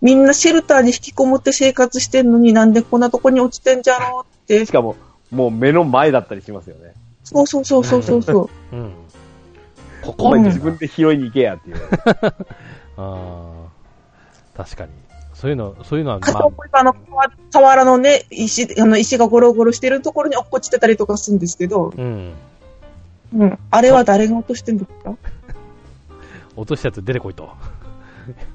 [0.02, 4.72] みんなシェルターに引きこもって生活してんのになんでこんなとこに落ちてんじゃろうってし。
[4.72, 4.96] かも、
[5.30, 6.94] もう目の前だったりしますよね。
[7.26, 8.76] そうそうそうそうそうそう。
[8.76, 8.92] うん。
[10.06, 11.78] ここまで自分で拾いに行けやっていう。
[12.98, 13.52] あ
[14.58, 14.91] あ、確かに。
[15.34, 22.34] そういうの、そういうのは、かまと思えばあの、河河原のね、石、あの、石がゴロゴロしてるところに落っこちてたりとかするんですけど、あ、うん。
[23.36, 23.60] うん。
[23.70, 25.15] あれは誰が落としてんですか
[26.56, 27.50] 落としたやつ出てこいと。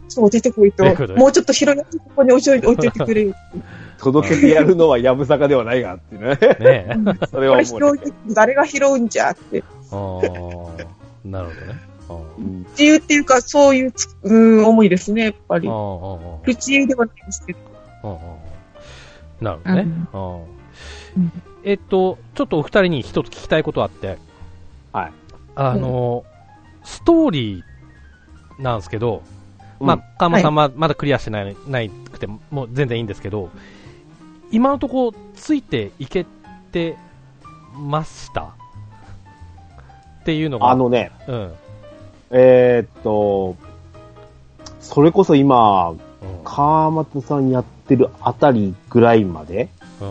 [0.09, 0.85] そう、出てこいと。
[1.17, 3.35] もうちょっと広いとここに置いといて置いといてくれよ。
[3.99, 6.29] 届けてやるのはやぶさかではないがっていうね。
[6.31, 6.39] ね
[7.21, 7.27] え。
[7.31, 9.63] それはもう、ね誰が拾うんじゃって。
[9.93, 11.91] ああ、なるほどね。
[12.71, 15.75] 自由っていうか、そういうつ、うん、思いですね、やっぱりあ、あ。
[15.75, 15.79] あ
[16.43, 17.59] 不自由ではないですけど。
[18.03, 18.13] あ、あ
[19.41, 19.45] あ。
[19.45, 20.61] なるほどね。
[21.63, 24.19] えっと、ちょっとお二人に一つ聞きたいことあって、
[24.93, 25.13] はい。
[25.55, 26.25] あの、
[26.83, 29.23] ストーリーなんですけど、
[29.79, 33.51] まうんあ、川間さんままだクリアしてない、ないくて、もう全然いいんですけど、
[34.51, 36.27] 今のところついていけ
[36.73, 36.97] て
[37.75, 38.55] ました？
[40.21, 41.53] っていうのが、あのね、うん。
[42.31, 43.57] えーっと、
[44.81, 45.99] それこそ今、うん。
[46.45, 49.69] 川又さんやってるあたりぐらいまで
[50.01, 50.09] うん。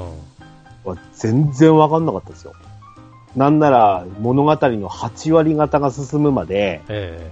[0.89, 2.53] は全然わかんなかったですよ。
[3.35, 7.31] なんなら物語の8割方が進むまで、え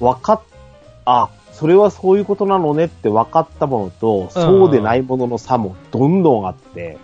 [0.00, 0.42] わかっ、
[1.04, 6.98] あ、それはそういうことなのねって分かったものと、そうでないものの差もどんどんあって、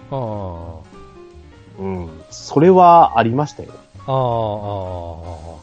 [1.78, 3.72] うん、それはありましたよ。
[4.06, 4.12] あ。
[4.12, 4.16] ああ。
[5.30, 5.54] あ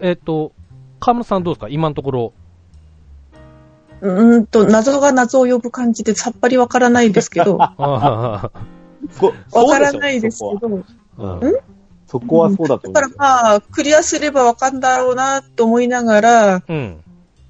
[0.00, 0.06] あ。
[0.06, 0.52] えっ、と、
[1.00, 1.68] 河村さんどうですか？
[1.68, 2.32] 今のところ。
[4.00, 8.50] うーんと、謎が謎を呼ぶ感じでさっぱりわからないですけど、 わあ
[9.10, 9.32] そ
[9.66, 10.84] からないですけど、そこ
[11.16, 11.56] は,、あうん、
[12.06, 13.14] そこはそうだとだから。
[13.16, 17.00] まあ、クリアすればわかんだろうなと思いながら、うん。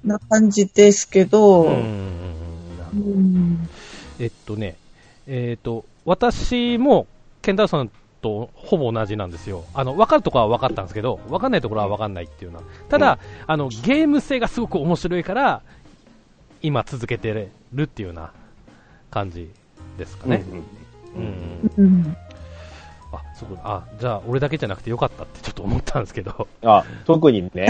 [0.03, 1.73] な感じですけど、うん。
[2.93, 3.69] うん。
[4.19, 4.77] えっとね、
[5.27, 7.07] えっ、と、私も、
[7.41, 7.91] ケンタさん
[8.25, 9.65] とほぼ同じなんですよ。
[9.75, 12.63] あの、分かるところは分かったんですけど、分かんないところは分かんないっていうのは。
[12.89, 15.61] ただ、あの、ゲーム性がすごく面白いから、
[16.63, 17.31] 今続けて
[17.71, 18.31] るっていうような
[19.11, 19.51] 感じ
[19.99, 20.43] ですかね。
[21.15, 21.21] うん
[21.77, 21.85] うん。
[21.85, 22.17] うん
[23.13, 26.47] あ、そうあ、じゃあ、俺だけじゃなくてよかったってちょっと思ったんですけど。
[26.63, 27.67] あ特にね、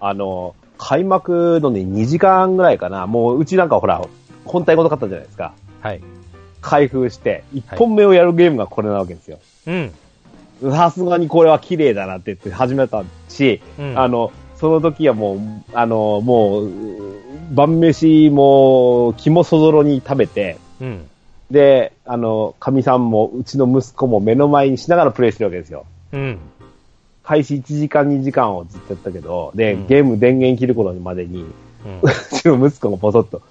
[0.00, 4.02] あの、開幕のね、2時間ぐらいかな、もううちなんかほら、
[4.44, 5.54] 本体ごと買ったじゃないですか。
[5.80, 6.02] はい。
[6.64, 9.38] 開封して、1本目をやるゲームがこれなわけですよ。
[9.66, 9.92] うん。
[10.72, 15.38] さすがにこれは綺麗だなって言って始めたし、うんあの、その時はもう、
[15.74, 16.70] あの、もう、
[17.52, 21.10] 晩飯も肝そぞろに食べて、うん。
[21.50, 25.84] で、あの、神さんも、うちの息子も目の前にしながらプレイしてるわけですよ。
[26.12, 26.38] うん。
[27.22, 31.44] 開始1時間2時間をずっとやったけど、で、うんゲーム電源切る頃までに、
[31.84, 33.42] うん うちの息子がポソッと、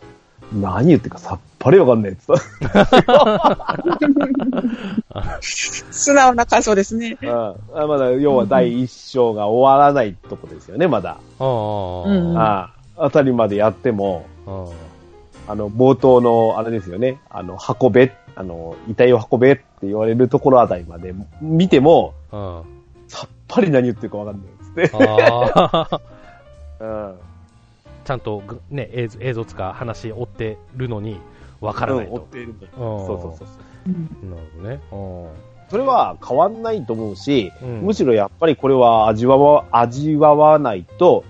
[0.52, 2.40] 何言ってるかさっぱりわかんないって言っ
[2.90, 3.02] て
[5.42, 7.18] 素直な感想ですね。
[7.24, 7.28] た。
[7.28, 11.12] うんあまだ、要は第一章が終わらないとこですよね、まだ。
[11.12, 12.04] ああ。
[12.04, 14.66] うんああ、あたりまでやっても、あ
[15.48, 22.62] あの、冒頭の、あれですよね、あの、運べ、あの、遺体を運べって言われるところあたりまで見ても、あ。
[23.08, 25.06] さっぱり何言ってるかわかんないっつって。
[25.06, 26.02] ああ。
[26.84, 27.16] うん。
[28.04, 31.20] ちゃんとぐね、映像映像つか話追ってるのに、
[31.64, 32.26] わからないうん追っと。
[32.28, 33.48] ているんだうんそうそうそう。
[33.88, 33.90] う
[34.26, 34.70] んなるほど
[35.30, 35.34] ね。
[35.70, 41.24] それは変わんないと思うし、うんむしろやっぱりこれは味わわ、味わわないと。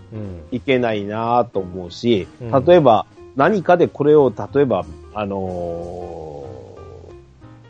[0.52, 6.54] いけないなと思うし、うん例えば何かでこれを、例えば、あのー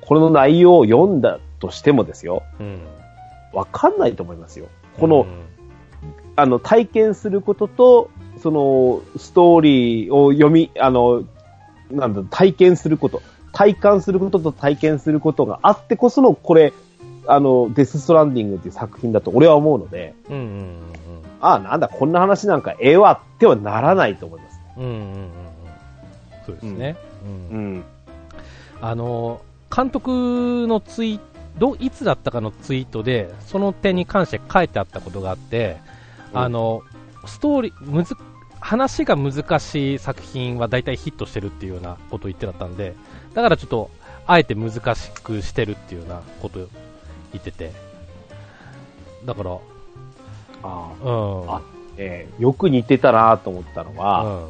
[0.06, 2.82] これの内容を読んだとしてもですよ、うん。
[3.54, 4.68] わかんないと思いますよ。
[5.00, 5.28] この、うん
[6.36, 8.10] あの、体験することと、
[8.42, 11.24] その、ストーリーを読み、あの、
[11.94, 16.74] なんだ、体験すること、体感することと体験することがあってこその、これ、
[17.28, 20.78] あの、デスストランディングっていう作品だと俺は思うので、うんうん
[21.40, 24.60] ああ、なんだ、こんな話なんかええわってはならないと思います。
[24.78, 24.90] うんうん。
[24.90, 25.30] うんうんうん。
[26.46, 26.96] そうですね。
[27.52, 27.84] うんうん。
[28.80, 29.42] あの、
[29.76, 31.20] 監督のツイー
[31.60, 35.78] ト、いつだったかのツイートで、その点に関して書いてあったことがあって、
[36.34, 36.82] うんあの、
[37.26, 38.16] ストーリー、むず、
[38.64, 42.96] 話が難しい作品は大体ヒットしてるっていうようなことを言ってだったんで、
[43.34, 43.92] だからちょっと、
[44.26, 46.68] あえて難しくしてるっていうようなことを
[47.34, 47.72] 言ってて。
[49.26, 49.58] だから、
[50.64, 51.50] あうん。
[51.54, 51.62] あ
[51.98, 54.50] えーよく似てたなと思ったのうは、ん。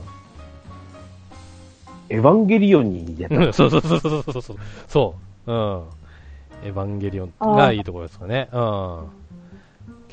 [2.10, 3.36] エヴァンゲリオンに似てた。
[3.36, 4.58] う んそうそうそうそうそうそう。
[4.88, 5.16] そ
[5.48, 5.52] う。
[5.52, 5.84] うん。
[6.66, 8.48] エヴァンゲリオンがいいところですかね。
[8.54, 9.06] うん。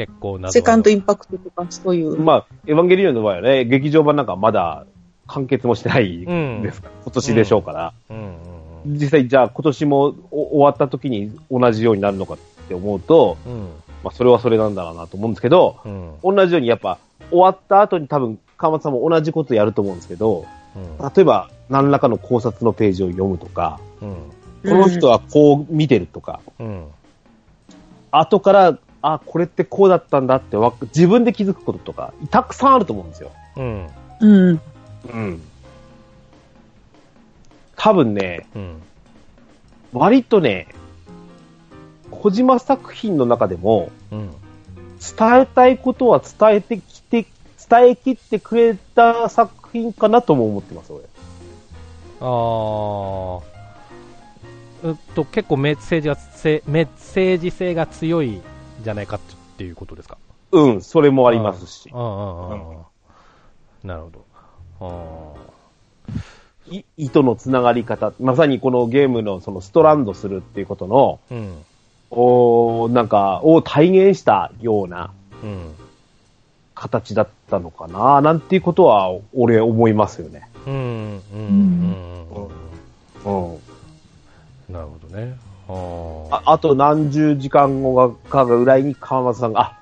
[0.00, 2.18] 結構なセカンドインパクトとか、そういう。
[2.18, 4.86] まあ、エヴァンゲリオンの場合はね、劇場版なんかまだ
[5.26, 8.34] 完結もしてないうんですから、今年でしょうから、うんうん
[8.86, 13.52] 実際じゃあ今年もお終わった時に同じようになるのかって思うと、うん。
[13.52, 13.60] うん。
[14.02, 16.14] まあそれはそれなんだろうなと思うんですけど、うん。
[16.22, 16.96] 同じようにやっぱ
[17.28, 21.12] 終わった後に多分川松さんも同じことやると思うんですけど、うん。
[21.14, 24.14] 例えば何らかの考察のページを読むとか、うん。
[24.62, 26.86] この人はこう見てるとか、うん。
[28.10, 33.30] 後から、あ、これってこうだったんだってわ自分で気づくこととか、たくさんあると思うんですよ。
[33.56, 33.86] うん。
[34.20, 34.60] うん。
[35.12, 35.42] うん。
[37.76, 38.82] 多分ね、うん。
[39.92, 40.68] 割とね、
[42.10, 44.30] 小島作品の中でも、うん。
[45.18, 47.26] 伝えたいことは伝えてきて、
[47.70, 51.04] 伝えきってくれた作品かなとも思ってます、俺。
[52.20, 53.42] あー。
[54.82, 58.42] うっと、結構メッセージがせ、メッセージ性が強いん
[58.82, 59.20] じゃないかっ
[59.56, 60.16] ていうことですか？
[60.52, 61.98] うん、それもありますしあ。
[61.98, 64.24] あ、ああ、なるほど。
[64.80, 65.50] ああ。
[66.70, 71.64] い糸のつながり方、まさにこのゲームのそのストランドするっていうことの、うん。
[72.10, 75.12] おーなんか、を体現したような
[75.42, 75.74] うん。
[76.74, 80.48] 形だったのかな、なんていうことは、俺思いますよね。
[80.66, 80.74] うん。
[80.74, 82.20] うん。
[83.24, 83.52] うん。
[83.52, 83.58] うん。
[84.72, 85.36] なるほどね。
[86.30, 89.78] あああと何十時間後がかぐらいに川松さんが、あ、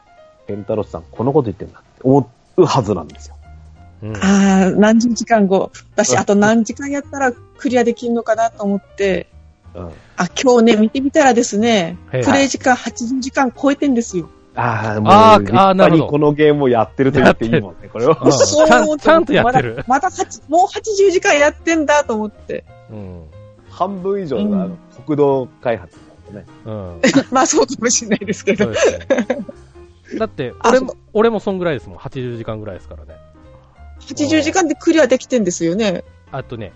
[0.47, 3.37] ペンタロスさんこのこと言ってんだって思うはずなんですよ。
[4.03, 4.17] うん。
[4.17, 5.71] ああ、何十時間後。
[5.95, 9.29] 私、うんあと何時間やったらクリアできるのかなと思って、
[9.75, 9.87] うん。
[10.17, 14.29] あ、今日ね、見てみたらですね、はいプレイ時間80時間超えてんですよ。
[14.55, 18.19] ああ、もう、ああーなるほど派にこのゲームをやってると言っていいもんね、これは。
[18.21, 22.65] うんちゃんちゃんとやってるまだ、まだ8もう80時間やってんだと思って。
[22.91, 23.23] うん。
[23.79, 25.97] 半分以上うんがあの国道開発
[26.33, 26.47] だよね。
[26.67, 27.01] うん。
[27.31, 28.67] まあそうかもしれないですけど。
[28.67, 28.77] ね。
[30.19, 31.99] だって、あ俺も、俺もそんぐらいですもん。
[31.99, 33.15] 80時間ぐらいですからね。
[34.01, 36.03] 80時間でクリアできてんですよね。
[36.33, 36.73] あとね、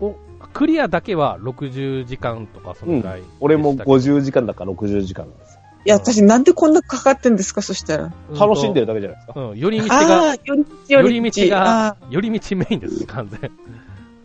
[0.00, 0.14] お、
[0.52, 3.32] クリアだけは60時間とかそのぐらいでしたけ？
[3.32, 5.60] ど、俺も50時間だから60時間なんですよ。
[5.86, 8.12] いや、私なんでこんなかかってんですか、そしたら。
[8.38, 9.40] 楽しんでるだけじゃないですか？
[9.40, 13.50] うん、寄り道あがあ、、寄り道、があ、寄り道メインです、完全。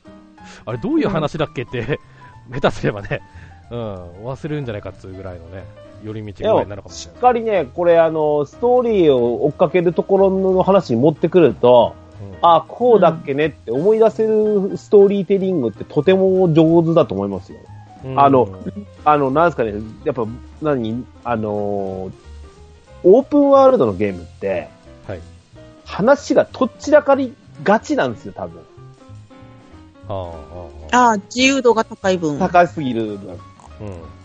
[0.67, 2.01] あれ、どういう話だっけって、
[2.53, 3.23] 下手すればね、
[3.71, 3.79] うん、
[4.25, 5.65] 忘れるんじゃないかっていうぐらいのね、
[6.05, 7.23] 寄り道ぐらいになるかもししっれない。
[7.23, 11.95] かりね、これあの、ストーリーを追っかけるところの話に持ってくると、
[12.43, 17.59] あ、こうだっけねって思い出せるストーリーテリングってとても上手だと思いますよ。
[18.05, 18.49] うんあの、
[19.05, 19.75] あの、なんですかね、
[20.05, 20.27] やっぱ、
[20.63, 22.13] 何あのー
[23.05, 24.69] オープンワールドのゲームって、
[25.07, 25.21] はい。
[25.85, 28.63] 話がとっちらかりがちなんですよ、多分。
[30.09, 32.39] ああ、自由度が高い分。
[32.39, 33.19] 高すぎる。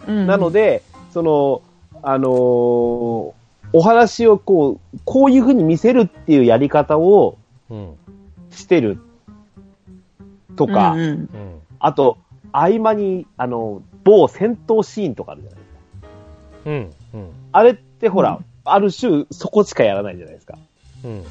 [0.07, 0.15] うん。
[0.15, 1.61] うんなので、その、
[2.01, 3.31] あのー
[3.73, 7.37] お話をこう、こういう風に見せるっていうやり方を
[7.69, 7.95] うん。
[8.49, 8.99] してる
[10.57, 11.29] とか、うんうんうん。
[11.79, 12.17] あと、
[12.51, 15.79] 合間に、あの、某戦闘シーンとかあるじゃないですか。
[16.65, 16.73] うん。
[17.13, 17.29] うん。
[17.53, 20.57] あれってほら、うんある種、そこしかやらないじゃないですか。
[21.03, 21.23] うん。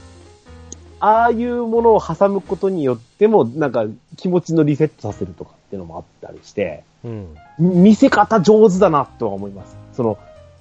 [1.00, 3.86] ああいうものを挟むことによっても、なんか
[4.16, 7.34] 気持ちのリセットさせるとかっていうのもあったりして、うん。
[7.58, 9.76] 見せ方上手だなとは思います。
[9.94, 10.18] その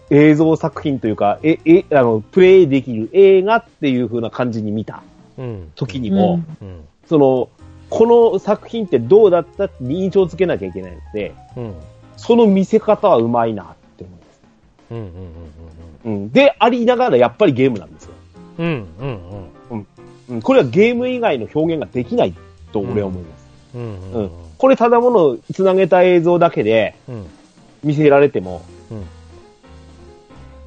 [0.10, 5.04] 映像作品というか、え、え、あの、プレイできる映画っていう風な感じに見た
[5.38, 5.72] うん。
[5.76, 6.82] 時にも、うんうん。
[7.08, 7.50] その、
[7.90, 11.74] この作品ってどうだったって印象付けなきゃいけないので、うん。
[12.18, 13.66] その見せ方はうまいなっ
[13.98, 14.42] て思います。
[14.92, 14.98] うん。
[16.06, 16.16] うん。
[16.16, 16.32] うん。
[16.32, 18.12] で、ありながらやっぱりゲームなんですよ。
[18.60, 18.66] うん。
[19.00, 19.08] うん。
[19.08, 19.59] うん。
[20.30, 20.42] うん。
[20.42, 22.34] これはゲーム以外の表現ができない
[22.72, 23.78] と俺は思います。
[23.78, 24.32] うん。
[24.58, 27.26] これただものつなげた映像だけでうん。
[27.84, 28.62] 見せられても、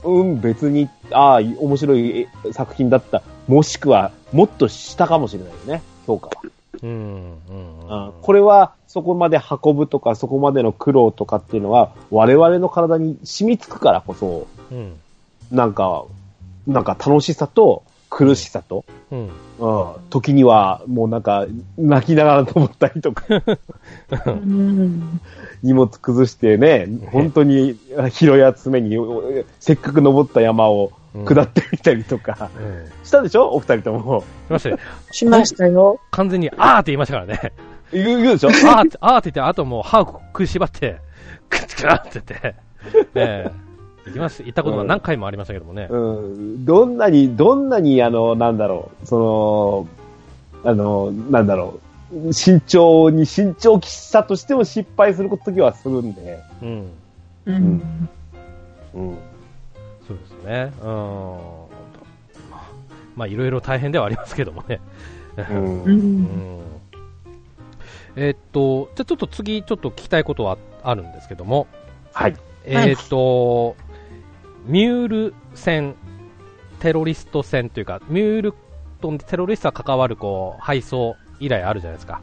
[0.05, 3.23] うん、別に、ああ、面白いえ作品だった。
[3.47, 5.83] もしくは、もっと下かもしれないよね。
[6.07, 6.35] 評価は。
[6.83, 6.91] うん。
[7.49, 14.95] うんこれは、そこまで運ぶとか、そこまでの苦労とかっていうのは、我々の体に染みつくからこそ、うん。
[15.51, 16.05] なんか、
[16.67, 17.83] なんか楽しさと
[18.15, 19.21] 苦しさと、うん。
[19.21, 19.31] うん、
[20.11, 21.47] 時にはもうなんか、
[21.79, 23.25] 泣きながら登ったりとか、
[24.27, 25.21] うん
[25.63, 27.79] 荷物崩してね、本当に
[28.11, 28.99] 拾い集めに、
[29.61, 30.93] せっかく登った山を
[31.25, 32.91] 下ってみたりとか、うん。
[33.03, 33.49] したでしょ？
[33.49, 34.25] お二人とも。
[34.47, 34.77] しましたね。
[35.11, 35.99] しましたよ。
[36.11, 37.53] 完全に、あーって言いましたからね。
[37.93, 38.49] 言う言うでしょ？
[38.49, 40.99] あーって、あーって言って、あともう歯を食いしばって、
[41.49, 42.55] くっくらって言って、
[43.15, 43.72] ええ
[44.07, 44.43] 行きます。
[44.43, 45.87] 行ったことは何回もありましたけどもね。
[45.91, 49.87] うん、どんなに、どんなに、あの、なんだろう、そ
[50.65, 51.81] の、あの、なんだろ
[52.13, 56.91] う、慎重に、慎重さとしても失敗するときはするんで、うん。
[57.47, 58.09] うん
[58.95, 59.19] うん。
[60.07, 60.73] そうですね。
[60.83, 61.39] うん。
[63.17, 64.81] まあ、いろいろ大変ではありますけどもね。
[65.37, 65.43] う。
[65.43, 66.63] うんうんん
[68.17, 71.67] えーっと、じゃあちょっと次、ちょっと聞きたいことはあるんですけども、
[72.13, 72.37] はい。
[72.65, 73.77] えーっと、
[74.65, 75.97] ミュール戦、
[76.81, 78.55] テロリスト戦というか、ミュール
[79.01, 82.21] とテロリストが関わるこう配送依頼あるじゃないですか。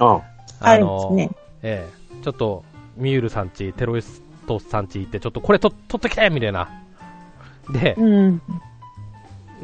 [0.00, 0.20] うん。
[0.60, 1.30] ありますね。
[1.62, 2.64] ええちょっと、
[2.96, 6.68] ミュールさんち、テロリストさんち行って、ちょっとこれと取ってきてみたいな。
[7.70, 8.42] で、うん。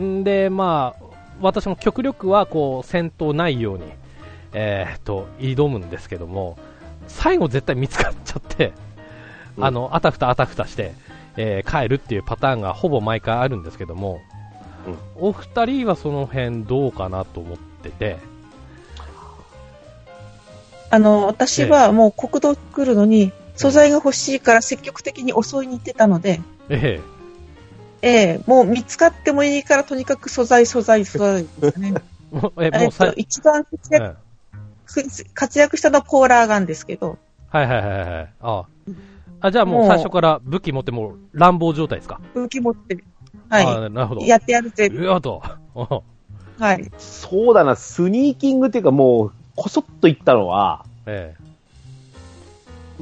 [0.00, 1.04] んで、まあ、
[1.40, 3.84] 私も極力は、こう、戦闘ないように、
[4.52, 6.58] えーっと、挑むんですけども、
[7.08, 8.72] 最後絶対見つかっちゃって、
[9.56, 10.94] うんあの、あたふたあたふたして、
[11.36, 14.20] えー帰るっていうパターンがほぼ毎回あるんですけども、
[15.16, 18.18] お二人はその辺どうかなと思ってて、
[20.90, 27.00] あの、私はもう国道作るのに、素材が欲しいから積極的に襲いに行ってたので、え
[28.02, 31.94] ええもう見つかってもいいから、とにかく素材、素材、素材ですね。
[32.32, 34.16] え もう、ええっともうさ、一番節約
[34.98, 37.18] えく活躍したのはポーラーガンですけど、
[37.48, 38.28] はいはいはいはい。
[38.40, 38.66] ああ。
[39.50, 42.20] じゃあもう最初から武器持ってもう乱暴状態ですか？
[42.34, 43.02] 武器持って、
[43.48, 44.20] あはあなるほど。
[44.20, 44.28] い。
[44.28, 44.86] やってやるぜ。
[44.88, 45.42] うわと。
[45.74, 46.02] お
[46.60, 46.90] はい。
[46.98, 51.34] そうだな、スニーキングっていうかもう、こそっと言ったのは、え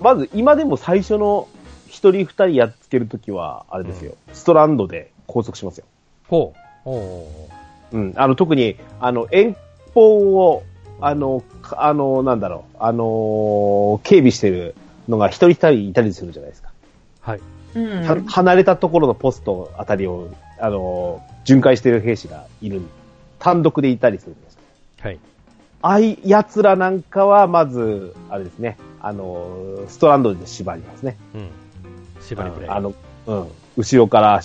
[0.01, 1.47] まず今でも最初の
[1.88, 5.84] 一人二人やっつけるときは、あれですよ、ストランドで拘束しますよ。
[5.88, 6.26] え。
[6.28, 6.55] ほ
[6.86, 6.88] う。
[6.88, 7.49] おうお
[7.93, 8.12] うん。
[8.16, 9.57] あの、特に、あの、遠
[9.95, 10.62] 方を、
[11.01, 14.74] あの、かあの、なんだろう、あのー警備してる
[15.11, 16.70] のが一人二人いたりするじゃないですか。
[17.20, 17.40] はい。
[17.74, 18.02] うん。
[18.06, 22.82] は離れたところのポストあたりを、あのー巡回してる兵士がいる、
[23.38, 24.58] 単独でいたりするんです。
[25.00, 25.18] はい。
[25.82, 31.16] ああい奴らなんかは、まず、あれですね、あのーストランドで縛りますね。
[31.34, 31.50] うん。
[32.22, 32.68] 縛りプレイ。
[32.70, 32.94] あの、
[33.26, 34.42] うん、後ろから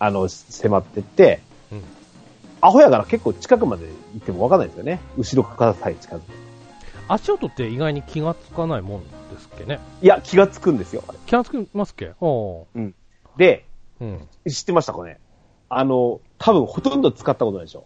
[0.00, 1.40] あの、迫ってって、
[1.72, 1.82] うん
[2.60, 5.00] アホやから結構近くまで行っても分かんないですよね。
[5.16, 6.47] 後ろからさえ近づく。
[7.08, 9.08] 足音って意外に気がつかないもんで
[9.40, 9.80] すっけね？
[10.02, 11.02] いや、気がつくんですよ。
[11.08, 12.12] あれ気がつきますっけ？
[12.20, 12.94] おう
[13.36, 13.64] で、
[14.00, 14.28] うん。
[14.48, 15.18] 知ってましたかね？
[15.68, 17.84] あの、多分ほとんど使ったことないでしょ。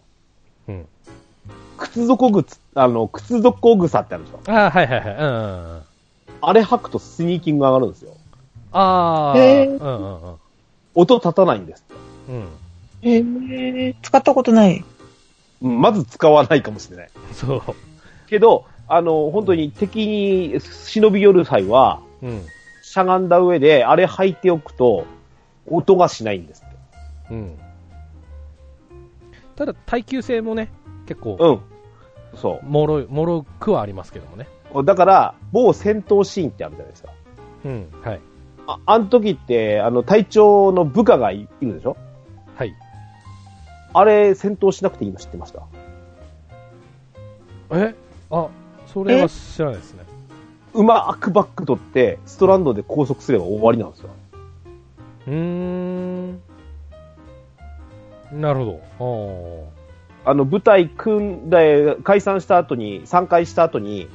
[0.67, 0.87] うん。
[1.77, 4.39] 靴底靴、あの、靴底草ってあるでしょ。
[4.47, 5.15] ああ、はいはいはい。
[5.15, 5.81] うんうんうん。
[6.41, 8.15] あれ履くとスニーキング上がるんですよ。
[8.71, 10.35] ああ、へーうんうんうん。
[10.95, 12.31] 音立たないんですって。
[12.31, 12.47] うん。
[13.01, 14.83] えー、使ったことない。
[15.61, 17.09] うんまず使わないかもしれない。
[17.33, 17.61] そう。
[18.27, 22.41] けど、あの、本当に敵に忍び寄る際は、うん。
[22.81, 25.05] しゃがんだ上で、あれ履いておくと、
[25.69, 26.75] 音がしないんですって。
[27.33, 27.59] うん。
[29.55, 30.69] ただ、耐久性もね、
[31.07, 31.59] 結構、うん。
[32.37, 34.47] そもろい、もろくはありますけどもね。
[34.73, 34.83] う。
[34.83, 37.09] だから、某戦闘シーンってあるじゃないですか。
[37.65, 37.87] うん。
[38.03, 38.19] はい。
[38.67, 41.95] あ、あの時って、あの、隊長の部下がいいるでしょ？
[42.55, 42.73] はい。
[43.93, 45.61] あれ、戦闘しなくていいの知ってました？
[47.71, 47.95] え？
[48.31, 48.47] あ、
[48.93, 50.03] それは知らないですね。
[50.73, 54.09] うまくバック取って、ストランドで拘束すれば終わりなんですよ。
[55.27, 56.39] うーん。
[58.33, 59.03] なるほど。
[59.03, 59.69] お
[60.25, 64.07] あの、部隊組んで、解散した後に、参回した後に、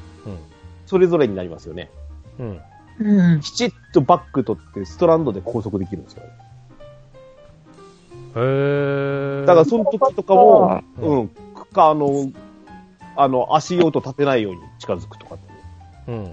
[0.87, 1.91] それぞれになりますよね。
[2.39, 2.61] うん。
[3.01, 3.21] うん。
[3.35, 3.41] うん。
[3.41, 6.23] きちっとバック取って、ストランドで拘束できるんですよ。
[8.37, 9.41] へー。
[9.45, 11.29] だから、その時とかも、うんうん、
[11.73, 12.31] か、あの、
[13.21, 15.39] あの、足音立てないように近づくとかっ
[16.07, 16.19] ていう。
[16.19, 16.25] うん。
[16.25, 16.33] うん。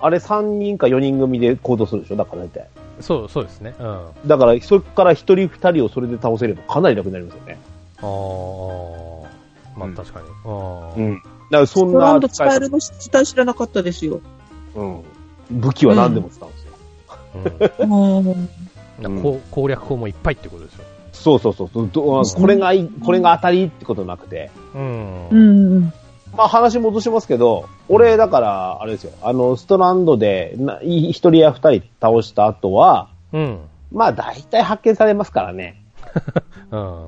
[0.00, 2.16] あれ3人か4人組で行動するでしょ？
[2.16, 2.66] だから大体。
[3.00, 3.74] そう、そうですね。
[3.78, 3.86] うん。
[3.86, 7.58] あだから、それから1人2人をそれで倒せればかなり楽になりますよね。
[7.98, 9.22] あー。
[9.76, 10.26] まあ、うん確かに。
[10.46, 11.14] あうん。
[11.16, 14.20] だから、そんなンド使えるの自体知らなかったですよ。
[14.74, 15.02] うん。
[15.50, 16.72] 武器は何でも使うんですよ。
[17.80, 18.48] ーうんうん。
[19.16, 20.84] なこう攻略法もいっぱいってことですよ。
[21.12, 22.22] そうそうそうそうど。
[22.22, 24.50] これがいい、これが当たりってことなくて。
[24.74, 25.28] うん。
[25.28, 25.92] うん。
[26.36, 29.12] まあ話戻しますけど、俺だから、あれですよ。
[29.22, 33.60] あの、ストランドで、一人や二人倒した後は、うん。
[33.92, 35.82] まあ大体発見されますからね。
[36.72, 37.06] うん。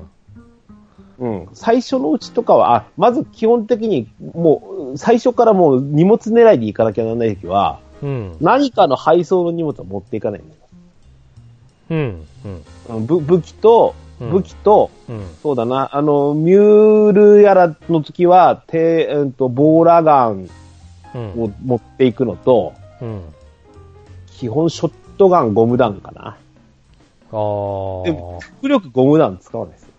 [1.17, 1.49] うん。
[1.53, 8.37] 最初のうちとかは、あ、まず基本的に、もう、最初からもう荷物狙いで行かなきゃならないときは、うん。
[8.41, 10.59] 何かの配送の荷物を持っていかないんだよ。
[11.89, 12.27] うん。
[12.45, 12.65] うん。
[12.89, 15.27] うん武武器と、うん武器と、うん。
[15.43, 20.49] そうだな、あの、ミュールやらの時は、て、うんと、ボーラガン
[21.13, 21.43] うん。
[21.43, 23.21] を持っていくのと、うん。
[24.27, 26.21] 基本ショットガン、ゴム弾かな。
[26.21, 28.03] ああ。
[28.03, 28.13] で
[28.61, 29.89] 極力ゴム弾使わないですよ。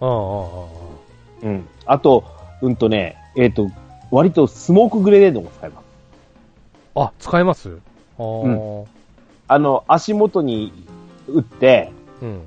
[0.00, 1.48] ああああ。
[1.48, 1.68] うん。
[1.86, 2.24] あと、
[2.62, 3.68] うんとね、えっ、と、
[4.10, 5.84] 割とスモークグレネードも使います。
[6.94, 7.78] あ、使えます？
[8.18, 8.24] ああ。
[8.24, 8.86] う
[9.48, 10.72] あの、足元に
[11.28, 11.92] 撃って、
[12.22, 12.40] うん。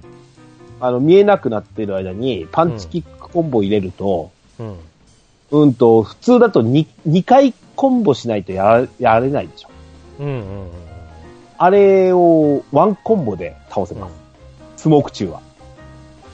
[0.79, 4.77] あの、見えなくなってる間に、パンチキックコンボ入れると、うん。
[5.51, 9.69] うん、と、普通だと 2, 2回コンボしないとややれないでしょ。
[10.19, 10.27] うん。
[10.27, 10.31] う
[10.65, 10.69] ん。
[11.57, 14.01] あれをワンコンボで倒せうん。
[14.01, 14.13] ます。
[14.77, 15.41] スモーク中は。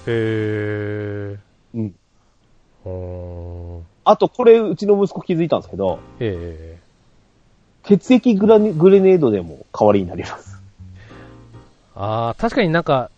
[0.08, 1.38] へえ。
[1.76, 1.96] うん。
[2.86, 2.90] う
[3.80, 3.86] ん。
[4.06, 6.84] あと、これ、うちの息子気づいたんですけど、ええ。
[7.84, 10.53] 血液グラネグレネードでも代わりになります。
[11.96, 13.10] ああ、確かになんか、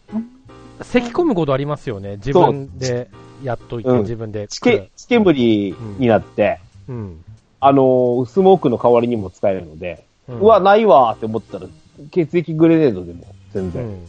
[0.81, 2.17] 咳込むことありますよね。
[2.17, 3.09] 自分で
[3.43, 4.47] やっといて、うん自分で。
[4.47, 7.23] チケ、チケムリになって、うん。
[7.61, 11.67] あのースモークの代わりにも使えるので、ううわ、ないわーって思ったら、
[12.11, 13.69] 血液グレネードでも全うん。
[13.69, 14.07] う然ん。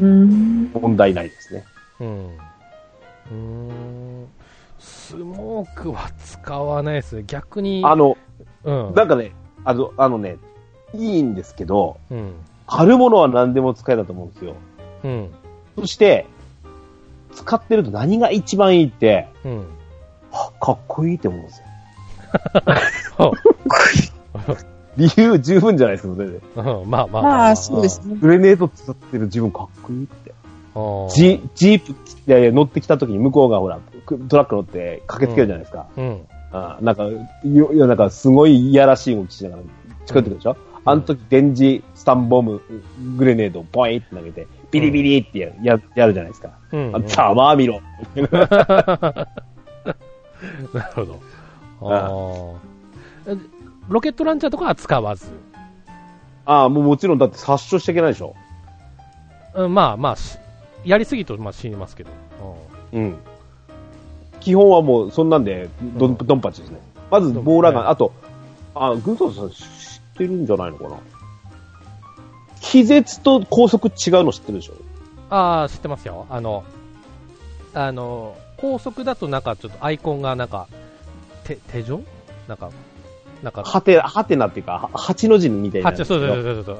[0.00, 0.22] うん。
[0.22, 0.70] うん。
[0.72, 1.64] 問題ないですね。
[2.00, 2.38] うん。
[3.30, 4.26] うん。
[4.78, 7.24] スモークは使わないですね。
[7.26, 7.82] 逆に。
[7.84, 8.16] あの、
[8.64, 8.94] うん。
[8.94, 9.32] なんかね、
[9.64, 10.36] あの、あのね、
[10.94, 12.34] いいんですけど、うん。
[12.66, 14.54] あるものは何でも使えたと思うんですよ。
[15.04, 15.30] うん。
[15.78, 16.26] そして、
[17.32, 19.66] 使ってると何が一番いいって、うん。
[20.32, 21.62] はかっこいいって思うんです
[23.18, 23.32] よ。
[24.96, 26.64] 理由十分じゃないですか、全然。
[26.80, 28.00] うんまあまあまあ、そうです。
[28.06, 28.16] ね。
[28.18, 30.30] グレネード使ってる自分かっこいいって。
[30.30, 30.36] うん
[31.08, 31.94] ジジープ、い
[32.26, 35.86] やいや、乗ってきた時に向こうがほら、くトラック乗って駆けつけるじゃないですか。
[35.96, 36.20] うん。
[36.52, 39.62] あなんか、よ、いや、なんかすごいいやらしい動きしながら
[40.06, 40.56] 近寄ってくるでしょ、
[40.86, 42.62] あの時、電磁スタンボム、
[43.16, 46.50] グレネードをポイって投げて、ビリビリってやややるじゃないですか。
[46.72, 46.94] うん。
[46.94, 47.80] あたまー見ろ。
[48.14, 48.24] な
[50.84, 51.20] るほど。
[51.80, 53.36] あーえ
[53.88, 55.26] ロケットランチャーとかは使わず？
[56.44, 58.36] ああ、もうもちろんだって殺傷しちゃいけないでしょ。
[59.54, 60.38] うん、まあまあし、
[60.84, 62.10] やりすぎるとまあ死にますけど。
[62.92, 63.16] うん。
[64.38, 66.78] 基本はもうそんなんで、ドン、ドンパチですね。
[67.10, 68.12] まず、ボーラーガン、あと、
[68.74, 69.64] あ、軍曹さん知
[70.16, 70.96] ってるんじゃないのかな？
[72.60, 74.74] 気絶と高速違うの知ってるでしょ？
[75.28, 76.26] ああ、知ってますよ。
[76.30, 76.64] あの、
[77.74, 80.68] あの、高速だとなんかちょっとアイコンがなんか、
[81.44, 82.00] 手、手錠
[82.48, 82.70] なんか、
[83.42, 86.76] なんか、はて、はてなっていうか、は八の字みたいなそうそうそうそうそう、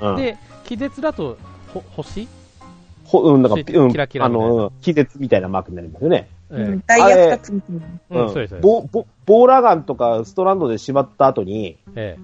[0.00, 0.08] う。
[0.08, 0.16] うんん。
[0.16, 1.38] で、気絶だと、
[1.72, 2.26] ほ、星？
[3.04, 6.28] ほ、うん、なんか、キうん、キラキラあの、うん気絶みたいなマークになりますよね。
[6.52, 7.82] えうんダイヤ二つみたいな。
[8.10, 8.62] えうん、そうです、そうです。
[8.62, 12.16] ボ、ボ、ボーラーガンとかストランドで縛った後に、え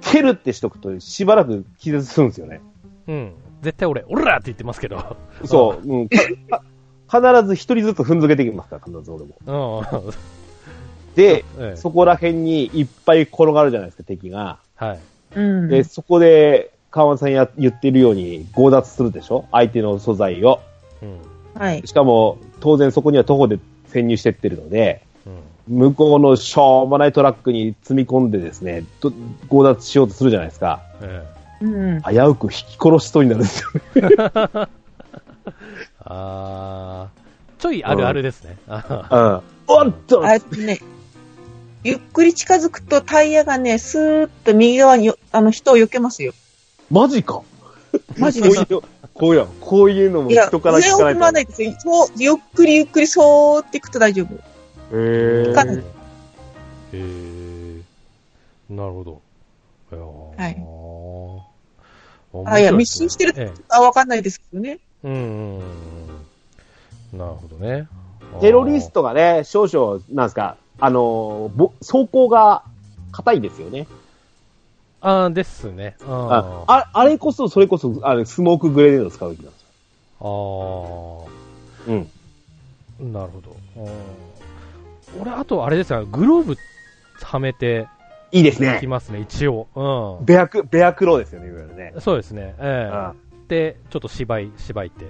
[0.00, 2.60] 蹴るってしとくとしばらく気絶するんですよね。
[3.08, 3.32] えうん。
[3.62, 5.16] 絶対俺、オラーって言ってますけど。
[5.44, 6.08] そう、うん。
[6.08, 6.18] か
[7.08, 9.82] か必ず一人ずつ踏んづけていきますから、必ず俺も。
[9.92, 10.10] うん。
[11.14, 14.58] で、 ええそこら辺にいっぱい転がるじゃないですか、敵が。
[14.76, 14.98] はい。
[15.34, 15.68] うん。
[15.68, 19.46] で、そこで、川湾さんや言ってるように強奪するでしょ？
[19.52, 20.60] 相手の素材を。
[21.02, 21.18] うん。
[21.58, 21.82] はい。
[21.86, 25.02] しかも、当然そこには徒歩で潜入してってるので、
[25.68, 25.78] うん。
[25.78, 29.12] 向こうのしょうもないトラックに積み込んでですね、と
[29.50, 30.82] 強奪しようとするじゃないですか。
[31.02, 31.24] え
[31.62, 32.02] うん。
[32.02, 33.80] 危うく引き殺しそうになるんですよね。
[33.96, 34.68] え
[36.08, 38.56] あー、ちょいあるあるですね。
[38.68, 39.74] あうん。
[39.74, 40.80] おっとあとね、
[41.82, 46.32] ゆっくり近づくとタイヤがね、スーッと右側によあの人を避けますよ。
[46.90, 47.42] マジか
[48.18, 48.66] マジです。
[49.18, 50.96] こういう、こういう、のも人から聞かないと。
[50.96, 51.74] 上を踏まないですよ。
[51.78, 54.34] そう、ゆっくりゆっくりそうっていくと大丈夫。
[54.92, 55.84] へかなりーへ
[56.92, 57.82] え
[58.68, 59.20] なるほど。
[60.36, 60.56] はい
[62.44, 64.78] あ、いや、密集してるええあ、わかんないですけどね。
[65.04, 65.58] うんうん
[67.12, 67.18] うん。
[67.18, 67.88] なるほどね。
[68.40, 72.62] テロリストがね、少々、なんですか、あの、ぼ走行が
[73.12, 73.86] 硬いですよね。
[75.00, 75.96] あーですね。
[76.06, 79.64] ああああれこそ、それこそ、あのスモークグレネードを使うべきなんです
[80.20, 81.28] あよ。
[81.88, 82.10] うん。
[83.00, 83.56] ー、なるほど。
[83.76, 83.92] うん
[85.20, 86.56] 俺、あとあれですよ、グローブ
[87.22, 87.86] はめて
[88.32, 88.80] いいですきね。
[88.86, 89.68] ますね、一応。
[90.20, 91.92] うベアク、ベアクローですよね、いわゆるね。
[91.96, 92.00] ん。
[92.00, 92.54] そうですね。
[92.58, 95.06] えあえで、ちょっと芝居、芝居て、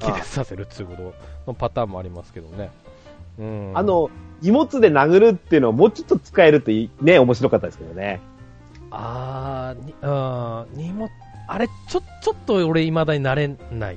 [0.00, 1.14] 気絶させるっていうこと
[1.46, 2.70] のパターンもありますけどね。
[3.38, 3.72] うん。
[3.74, 4.10] あ、の、
[4.40, 8.20] 荷物で殴るっていうのをもうちょっと使えるといいね、面白かったですけどね。
[8.90, 11.08] あー、に、うん、荷物、
[11.48, 13.96] あれ、ちょ、ちょっと俺未だになれない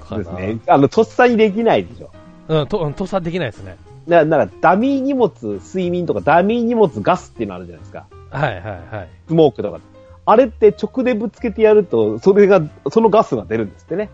[0.00, 0.24] かな。
[0.24, 0.58] そうですね。
[0.66, 2.10] あの、とっさにできないでしょ。
[2.48, 3.76] うん、と、うん、とさできないですね。
[4.08, 5.32] だから、なんかダミー荷物、
[5.64, 8.06] 睡眠とかダミー荷物ガスっていうのあるじゃないですか。
[8.30, 8.62] はいはい
[8.94, 9.08] はい。
[9.28, 9.80] スモークとか。
[10.26, 14.10] あれって直でぶつけてやると、それが、そのガスが出るんですってね。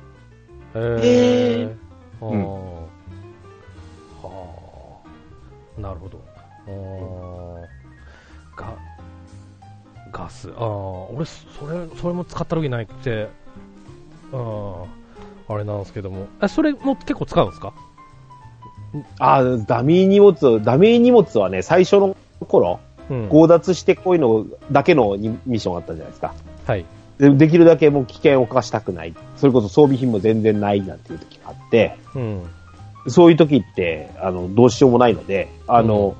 [0.74, 1.76] へへー。
[2.20, 2.90] うんは
[4.22, 4.26] あ。
[4.26, 5.00] は
[5.78, 5.80] あ。
[5.80, 6.20] なるほど。
[6.66, 7.80] あー
[10.12, 10.50] ガ、ガス。
[10.56, 10.66] ああ、
[11.14, 13.28] 俺、それ、それも使った時ないくて、
[14.32, 14.84] あ
[15.48, 16.26] あ、あれなんですけども。
[16.42, 17.72] え、それも結構使うんですか？
[19.18, 22.16] ああ、ダミー荷物、ダミー荷物はね、最初の
[22.48, 23.28] 頃、うん。
[23.30, 26.32] 強奪してこういうのだけのにミッションがあったじゃないですか。
[26.66, 26.84] はい。
[27.18, 29.14] でできるだけもう危険を冒したくない。
[29.36, 32.42] それこそ装備品も全然ないなんていう時があって、うん。
[33.08, 36.14] そういう時って、あの、どうしようもないので、あの、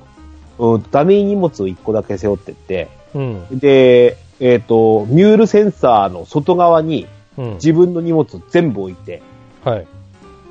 [0.59, 3.59] うんダミー荷物を1個だけ背負ってって、うん。
[3.59, 7.07] で、えっ、と、ミュールセンサーの外側に
[7.37, 7.53] うん。
[7.55, 9.21] 自分の荷物を全部置いて、
[9.63, 9.87] はい。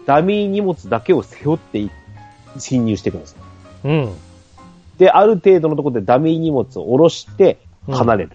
[0.07, 1.91] ダミー荷物だけを背負ってい
[2.59, 3.37] 侵入していくんです。
[3.85, 4.13] うん。
[4.99, 7.59] で、ある程度のところでダミー荷物を下ろして
[7.89, 8.33] 離れる。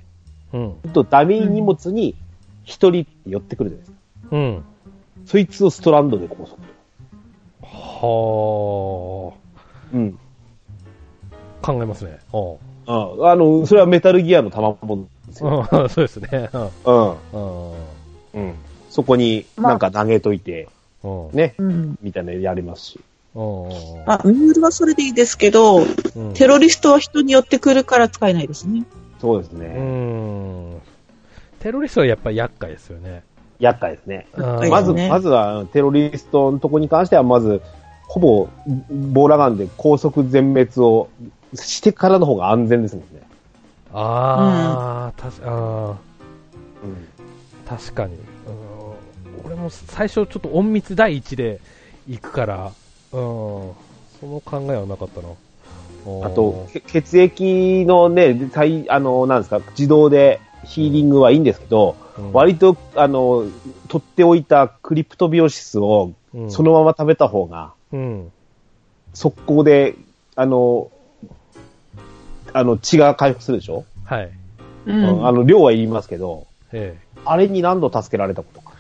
[0.54, 0.74] うん。
[0.94, 2.16] と、ダミー荷物に
[2.64, 3.98] 一人寄ってくるじゃないですか。
[4.32, 4.64] うん。
[5.26, 6.62] そいつをストランドで拘束。
[7.62, 9.34] は
[9.94, 10.20] うん。
[11.62, 11.66] あ。
[11.66, 12.20] 考えますね。
[12.88, 15.68] ああの、それはメタルギアの賜物ですよ。
[15.72, 16.50] うん そうですね。
[16.54, 17.10] うん。
[17.34, 17.72] うん。
[18.34, 18.54] うん。
[18.90, 20.70] そこになんか投げといて、
[21.04, 21.30] うん。
[21.32, 21.98] ね、うん。
[22.02, 23.00] みたいなのやりますし。
[23.36, 23.44] うん。
[24.06, 28.82] あ、ミュールはそれでいいですけど、うんテロリストは人に寄ってくるから使えないですね。
[28.82, 29.68] うそうですね。
[29.68, 30.82] ん。
[31.60, 33.24] テロリストはやっぱり厄介ですよね。
[33.60, 34.28] 厄介ですね。
[34.36, 37.62] うんまず、ねまずはテロリストのとこに関しては、まず、
[38.08, 38.48] ほぼ、
[38.90, 41.10] ボーラガンで高速全滅を
[41.56, 43.22] してからの方が安全ですもんね。
[43.94, 45.90] あー、たしあー
[46.84, 47.08] うん。
[47.66, 48.16] 確かに。
[48.16, 48.76] うん
[49.46, 51.60] 俺も最初ちょっと隠密第一で
[52.08, 52.72] 行くから、うん、
[53.12, 53.76] そ
[54.24, 55.28] の考えはなかったな。
[56.26, 63.46] あと、け血液のね、体あの、なんですか、自動でヒーリングはいいんですけど、うん割と、あの、
[63.88, 68.32] 取っておいたクリプトビオシスをうんそのまま食べた方が、うん。
[69.14, 69.96] 速攻で、
[70.36, 70.90] あの、
[72.58, 74.26] あの、血が回復するでしょ、はい。
[74.88, 75.28] ううんん。
[75.28, 77.20] あの、量はいりますけど、ええ。
[77.26, 78.72] あれに何度助けられたことか。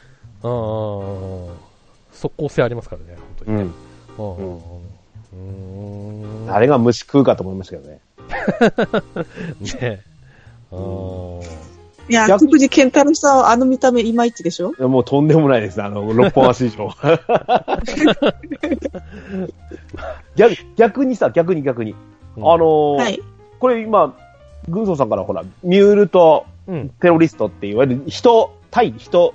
[0.43, 1.49] あー
[2.13, 3.63] 速攻性ありますからね、本当にね。
[4.17, 4.26] うん。
[4.38, 4.59] うん
[5.36, 6.51] うんうん。
[6.53, 7.99] あれが虫食うかと思いましたけどね。
[9.59, 9.99] ねえ。
[10.71, 11.43] あー
[12.07, 14.69] いや、逆に福士健太郎さんはあの見た目いまいちでしょ？
[14.69, 15.82] いやもうとんでもないです。
[15.82, 16.89] あの、六本足以上。
[20.36, 21.95] 逆逆にさ、逆に逆に。
[22.38, 23.19] あのーはい。
[23.66, 24.16] これ今、
[24.70, 26.89] 軍曹さんからほら、ミュールとうん。
[26.89, 29.34] テロリストっていわゆる人、対人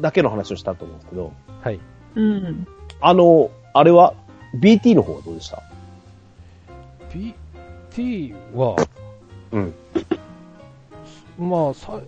[0.00, 1.78] だけの話をしたと思うんですけど、はい。
[2.16, 2.66] うん。
[3.00, 4.14] あの、あれは、
[4.60, 5.62] BT の方はどうでした
[7.92, 8.74] ？BT は、
[9.52, 9.74] うん。
[11.38, 12.00] まあ、さ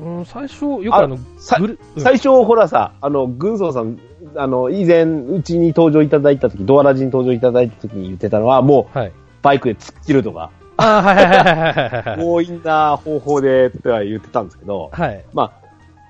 [0.00, 4.00] うん、最初、よくあの、さグルうん最初、ほらさ、あの、軍曹さん、
[4.34, 9.12] あの、以前、うちに登場いただいた時、ドアラジに登場いただいた時に言ってたのは、もう、はい。
[9.44, 12.18] バイクで突っ切るとか、あーはいはいはいはいはいはい。
[12.18, 15.24] 強引な方法でっては言ってたんですけど、はい。
[15.32, 15.52] まあ、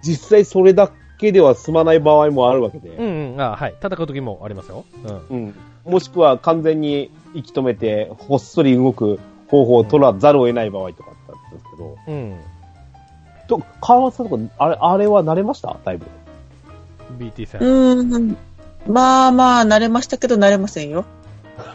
[0.02, 3.74] 実際それだけでは済まない場合もあるわけで、うんうん、あはい。
[3.82, 4.84] 戦う時もありますよ。
[5.30, 5.44] うん。
[5.44, 5.54] うん
[5.84, 12.40] もしくは完全に息止めて、ほっそり動く方法を取らざるを得ない場合とかあったんですけど、うん。
[13.48, 15.76] と、川松さんとか、あれ、あれは慣れました？
[15.84, 16.06] だいぶ。
[17.18, 17.60] BT 戦。
[17.60, 18.36] うん。
[18.88, 21.04] まあまあ、慣れましたけど慣れませんよ。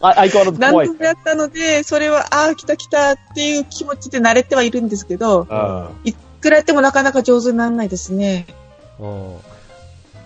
[0.09, 8.47] あ相変わらず何度もやったので、それは、ああ、来た来たっていう気持ちで慣れてはいるんですけど、うんいくらやってもなかなか上手にならないですね。
[8.99, 9.37] うん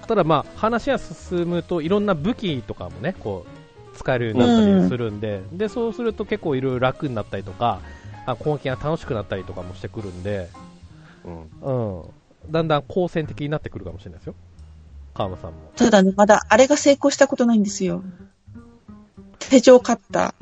[0.08, 7.80] ただまあ、話が進むと、いろんな武器とかもね、こう、使えるようになったりするんで、で、そうすると結構いろいろ楽になったりとか、
[8.24, 10.48] あ攻撃が楽しくなったりとかもしてくるんで、
[11.62, 12.50] うんうん。
[12.50, 14.34] だんだん好戦的になってくるかもしれないですよ。
[15.14, 15.56] 川間さんも。
[15.76, 18.02] ただね、まだあれが成功したことないんですよ。
[19.38, 20.34] 手錠カッタ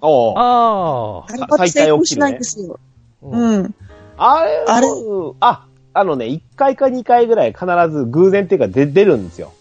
[0.00, 1.32] おうあー。
[1.32, 2.78] あれまだ成功しないんですよ。
[3.22, 3.74] あ、うんうん。
[4.16, 9.52] あれあれうんあ、あのね、1回か2回ぐらい必ず偶然っていうか出出るんですよ。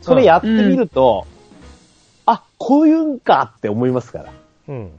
[0.00, 1.26] それやってみると、
[2.26, 4.32] あ、こういうんかって思いますから。
[4.68, 4.90] うん。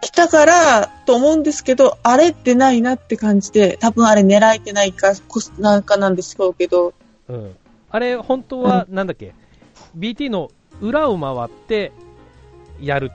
[0.00, 5.12] 来たからと思うんですけど、あれってないなって感じで、多分あれ狙えてないか、
[5.58, 6.94] なんかなんでしょうけど、
[7.28, 7.56] うん。
[7.90, 9.34] あれ、本当は、なんだっけ、
[9.96, 11.92] BT の裏を回って、
[12.80, 13.10] やる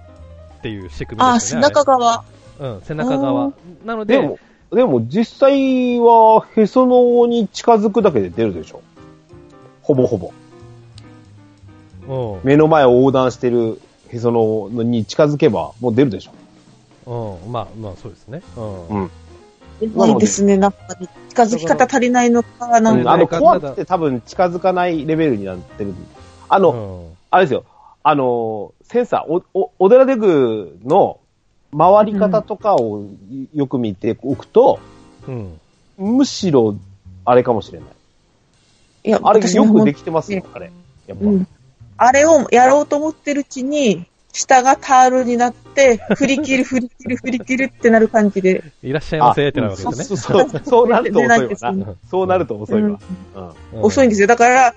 [0.59, 1.67] っていう仕組みああ、背ですよね。
[1.67, 2.13] 中側。
[2.13, 2.23] あ
[2.59, 3.53] れうん、背中側。
[3.85, 4.39] なので、でも、
[4.71, 8.81] でも実際はへその緒に近づくだけで出るでしょ。
[9.81, 10.31] ほぼほぼ。
[12.07, 12.41] うん。
[12.43, 17.39] 目の前を横断してるへその緒に近づけばもう出るでしょ。
[17.45, 18.41] うん、まあ、まあ、そうですね。
[18.55, 18.87] うん。
[18.87, 19.11] うん。
[19.95, 23.11] ないですね、なんかね、近づき方足りないのか、なうんん、か。
[23.11, 25.93] あの、ただ怖くて多分近づかないレベルになってる。
[26.47, 27.65] あの、うんあれですよ。
[28.03, 31.19] あの、センサー、お、お、オデラデグの
[31.75, 33.07] 回り方とかを
[33.55, 34.79] よく見ておくと、
[35.27, 35.59] うん。
[35.97, 36.75] むしろ、
[37.25, 37.89] あれかもしれない。
[39.05, 40.71] いや、あれよくできてますよ、あれ。
[41.07, 41.25] やっぱ。
[41.25, 41.47] うん。
[41.97, 48.63] あれをやろうと思ってるうちに、下がタールになって、振り切る、振り切る、振り切るってなる感じで。
[48.83, 50.17] いらっしゃいませってなるわけそうですね。
[50.17, 51.95] そうそう、そうなると遅いわ出な。
[52.11, 52.99] そうなると遅いわ。
[53.81, 54.27] 遅いんですよ。
[54.27, 54.75] だから、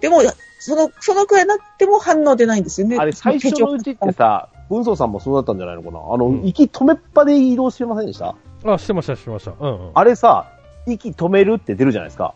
[0.00, 0.22] でも、
[0.60, 2.96] その、そのくらいになっても反応出ないんですよね。
[2.98, 5.98] あれ、最初のうちってさ、文宗さんもそうだったんじゃないのかな？
[5.98, 8.36] あの、うん息止めっぱで移動してませんでした？
[8.64, 9.52] あ、してました、してました。
[9.58, 9.90] うんうん。
[9.94, 10.52] あれさ、
[10.86, 12.34] 息止めるって出るじゃないですか。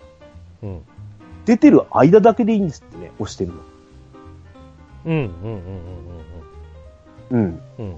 [0.62, 0.80] うん。
[1.44, 3.56] 出てる間だけでいいんですってね、押してるの。
[5.06, 5.30] うん、うん、うん、
[7.30, 7.36] うん。
[7.36, 7.86] うん、うん。
[7.86, 7.96] うん。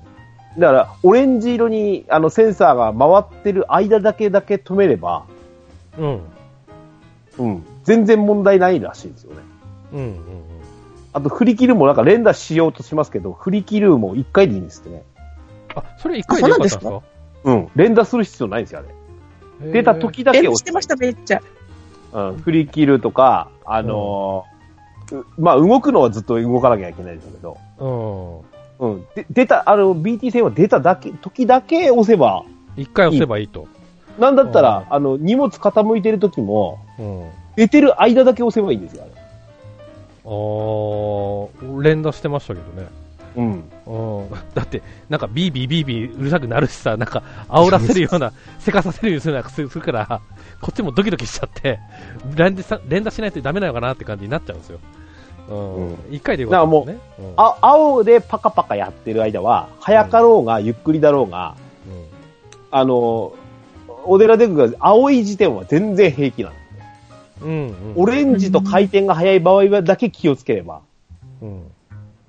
[0.59, 5.25] だから、オレンジ色に、あの、センサーが回ってる間だけだけ止めれば、
[5.97, 6.21] うん。
[7.39, 7.65] うん。
[7.85, 9.43] 全然問題ないらしいですよね。
[9.93, 10.17] うん、うん。
[11.13, 15.03] あと、振り切るもなんか連打しようとしますけど、振り切るも1回でいいんですってね。
[15.75, 17.03] あ、それ一回でよかったんですか？
[17.45, 17.69] うん。
[17.77, 18.83] 連打する必要ないんですよ、あ
[19.65, 19.73] れ。
[19.73, 21.43] 出た時だけ連押打してました、めっちゃ。
[22.13, 22.37] うん。
[22.39, 24.57] 振り切るとか、あのー
[25.21, 27.57] うまあ、動くのはずっと動かなきゃいけないんですけど、
[28.81, 28.91] うん。
[28.95, 29.07] うん。
[29.15, 32.45] で、出た、あの、BT 戦は出ただけ、時だけ押せば、
[32.77, 33.69] 一回押せばいいと。
[34.19, 37.29] なんだったら、うあの、荷物傾いてる時も、うん。
[37.57, 39.13] 寝てる間だけ押せばいいんですよ、あれ。
[40.27, 42.89] あー、連打してましたけどね。
[43.37, 43.71] うん。
[43.87, 44.31] うん。
[44.55, 50.21] だって、なんかビービービービーうるさくなるしさ、なんか煽らせるような、せかさせるようなするから、
[50.61, 51.79] こっちもドキドキしちゃって、
[52.35, 54.81] 連打さ連打しないとダメなのかなって感じになっちゃうんですよ。
[55.49, 55.77] うん。
[55.77, 56.99] うん一、回でよかったですね。
[57.21, 61.55] うんあ、青でパカパカやってる間は、早かろうが、ゆっくりだろうが、
[62.73, 63.33] あの、
[64.05, 66.66] オデラデクが青い時点は全然平気なんです。
[67.43, 67.49] うん。
[67.49, 67.69] うん。
[67.69, 67.93] うん。
[67.97, 70.83] オレンジと回転が速い場合はだけ気をつければ、
[71.41, 71.63] うん。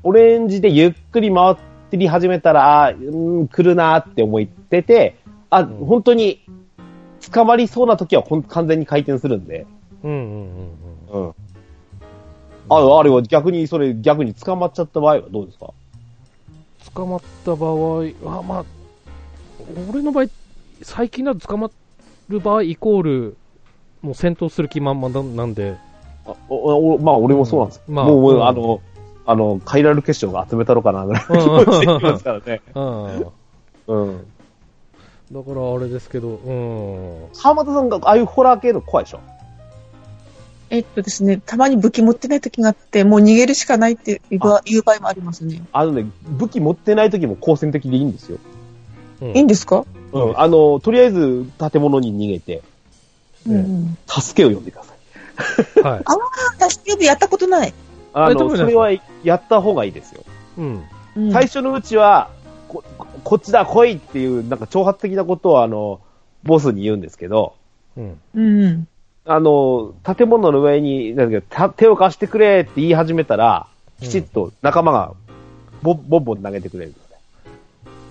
[0.04, 1.58] オレンジでゆっくり回っ
[1.90, 6.46] てり始めたら、あーうーん、来るなーって思ってて、あ、ん本当に、
[7.32, 9.66] 捕まりそうな時は完全に回転するんで、
[10.04, 10.12] うん。
[10.12, 10.20] うん。
[11.12, 11.26] うん。
[11.26, 11.34] うん。
[12.70, 15.74] あ、あれは逆に、それ逆に捕まっちゃった場合はどうですか？
[16.94, 18.66] 捕まった場合は、まあ、
[19.90, 20.28] 俺の場合、
[20.82, 21.72] 最近だと捕ま
[22.30, 23.38] る場合イコール、
[24.08, 25.76] もう戦闘する気満々なんで、
[26.26, 27.82] あおおまあ、俺もそうなんです。
[27.88, 28.82] うんまあもう、もううんあの、
[29.26, 32.62] あの、カイラル結晶が集めたのかな、ぐらいの気持ちでいきますからね。
[32.74, 33.26] うん。
[33.88, 34.28] うん。
[35.30, 37.28] だからあれですけど、うん。
[37.38, 39.20] 浜田さんがああいうホラー系の怖いでしょ？
[40.70, 45.62] えっとですね、たまに武器持ってない時があって、もう逃げるしかないっていう場いう場合もありますね。
[45.74, 48.38] あのね、武器持ってない時も好戦的でいいんですよ。
[49.22, 49.86] うんいいんですか？
[50.14, 50.40] うん。
[50.40, 52.64] あの、とりあえず建物に逃げて、
[53.48, 53.98] うんうん。
[54.08, 55.84] 助けを呼んでください。
[55.84, 56.02] はい。
[56.06, 56.16] あ、
[56.60, 57.74] 私、キューブやったことない。
[58.14, 58.92] あの、それは
[59.24, 60.24] やった方がいいですよ。
[60.58, 60.66] うん。
[61.16, 62.30] うん最初のうちは、
[62.68, 62.84] こ、
[63.24, 66.00] こっちだ、来いっていう、なんか挑発的なことをあの、
[66.44, 67.56] ボスに言うんですけど、
[67.98, 68.20] うん。
[68.36, 68.88] うん。
[69.26, 73.68] あの、建物の上に、なんだっけた手を貸してくれって言い始めたら、
[74.00, 75.14] きちっと仲間が
[75.82, 76.94] ボンボンボン投げてくれる。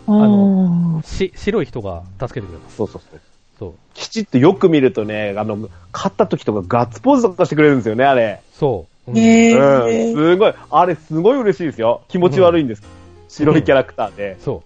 [0.08, 2.76] あのし、白い人が助けてくれます。
[2.76, 3.20] そうそうそう。
[3.58, 3.74] そう。
[3.94, 8.40] きちっとよく見るとね、あの、勝った時とかガッツポーズとかしてくれるんですよね、あれ。
[8.54, 9.10] そう。
[9.10, 9.88] うんへうん。
[9.90, 10.12] え。
[10.12, 12.02] すごい、あれすごい嬉しいですよ。
[12.08, 12.82] 気持ち悪いんです。
[13.28, 14.36] 白いキャラクターで。
[14.40, 14.62] そ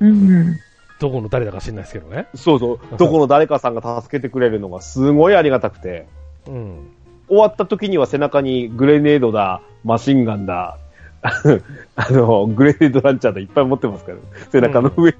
[0.00, 0.06] う。
[0.06, 0.56] うん。
[1.00, 2.26] どこの誰だか知んないですけどね。
[2.34, 2.78] そうそう。
[2.96, 6.06] どこの誰かさんが助けてくれるのがすごいありがたくて。
[6.46, 6.90] うん。
[7.28, 10.78] 終わった時には背中にグレネードだ、マシンガンだ、
[11.96, 14.18] あの、グレネードランチャーだいっぱい持ってますから、
[14.50, 15.16] 背中の上に。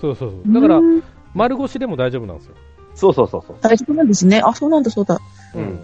[0.00, 0.52] そうそうそう。
[0.52, 1.02] だからう、ん
[1.34, 2.54] 丸腰でも大丈夫なんですよ。
[2.94, 3.56] そうそうそうそう。
[3.60, 4.40] 大丈夫なんですね。
[4.44, 5.18] あ、そうなんだ、そうだ。
[5.54, 5.80] うん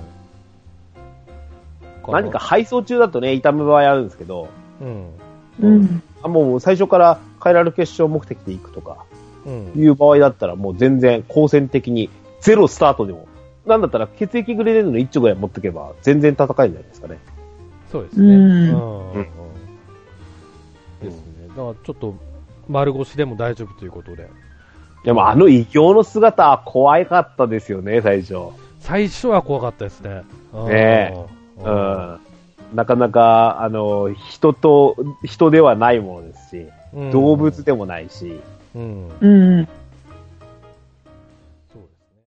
[2.09, 4.49] か何か配送中だとね、痛む場合あるんですけど、
[4.80, 5.11] うん。
[5.61, 6.03] うん。
[6.22, 9.05] あもう最初からカイラル決勝目的で行くとか
[9.46, 9.72] うん。
[9.76, 13.28] いう場合だったらもう全然好戦的にゼロスタートでも、
[13.66, 17.18] なんだったら血液グレネードの一丁ぐらい持ってけば全然戦えるんじゃないですかね。
[17.92, 18.34] そうですね。
[18.34, 19.26] うんうんうん
[21.03, 21.49] ですね。
[21.49, 22.14] だからちょっと、
[22.68, 24.28] 丸腰でも大丈夫ということで。
[25.09, 28.34] でもあの異形の姿は怖かったですよね、最初。
[28.80, 30.22] 最初は怖かったですね。
[30.68, 31.14] ね
[31.56, 32.18] ううんん。
[32.74, 38.38] なかなか、あの、人と、人ではないものですし、うん動物でもないし、
[38.76, 39.09] うん。
[39.18, 39.26] う
[39.62, 39.68] ん。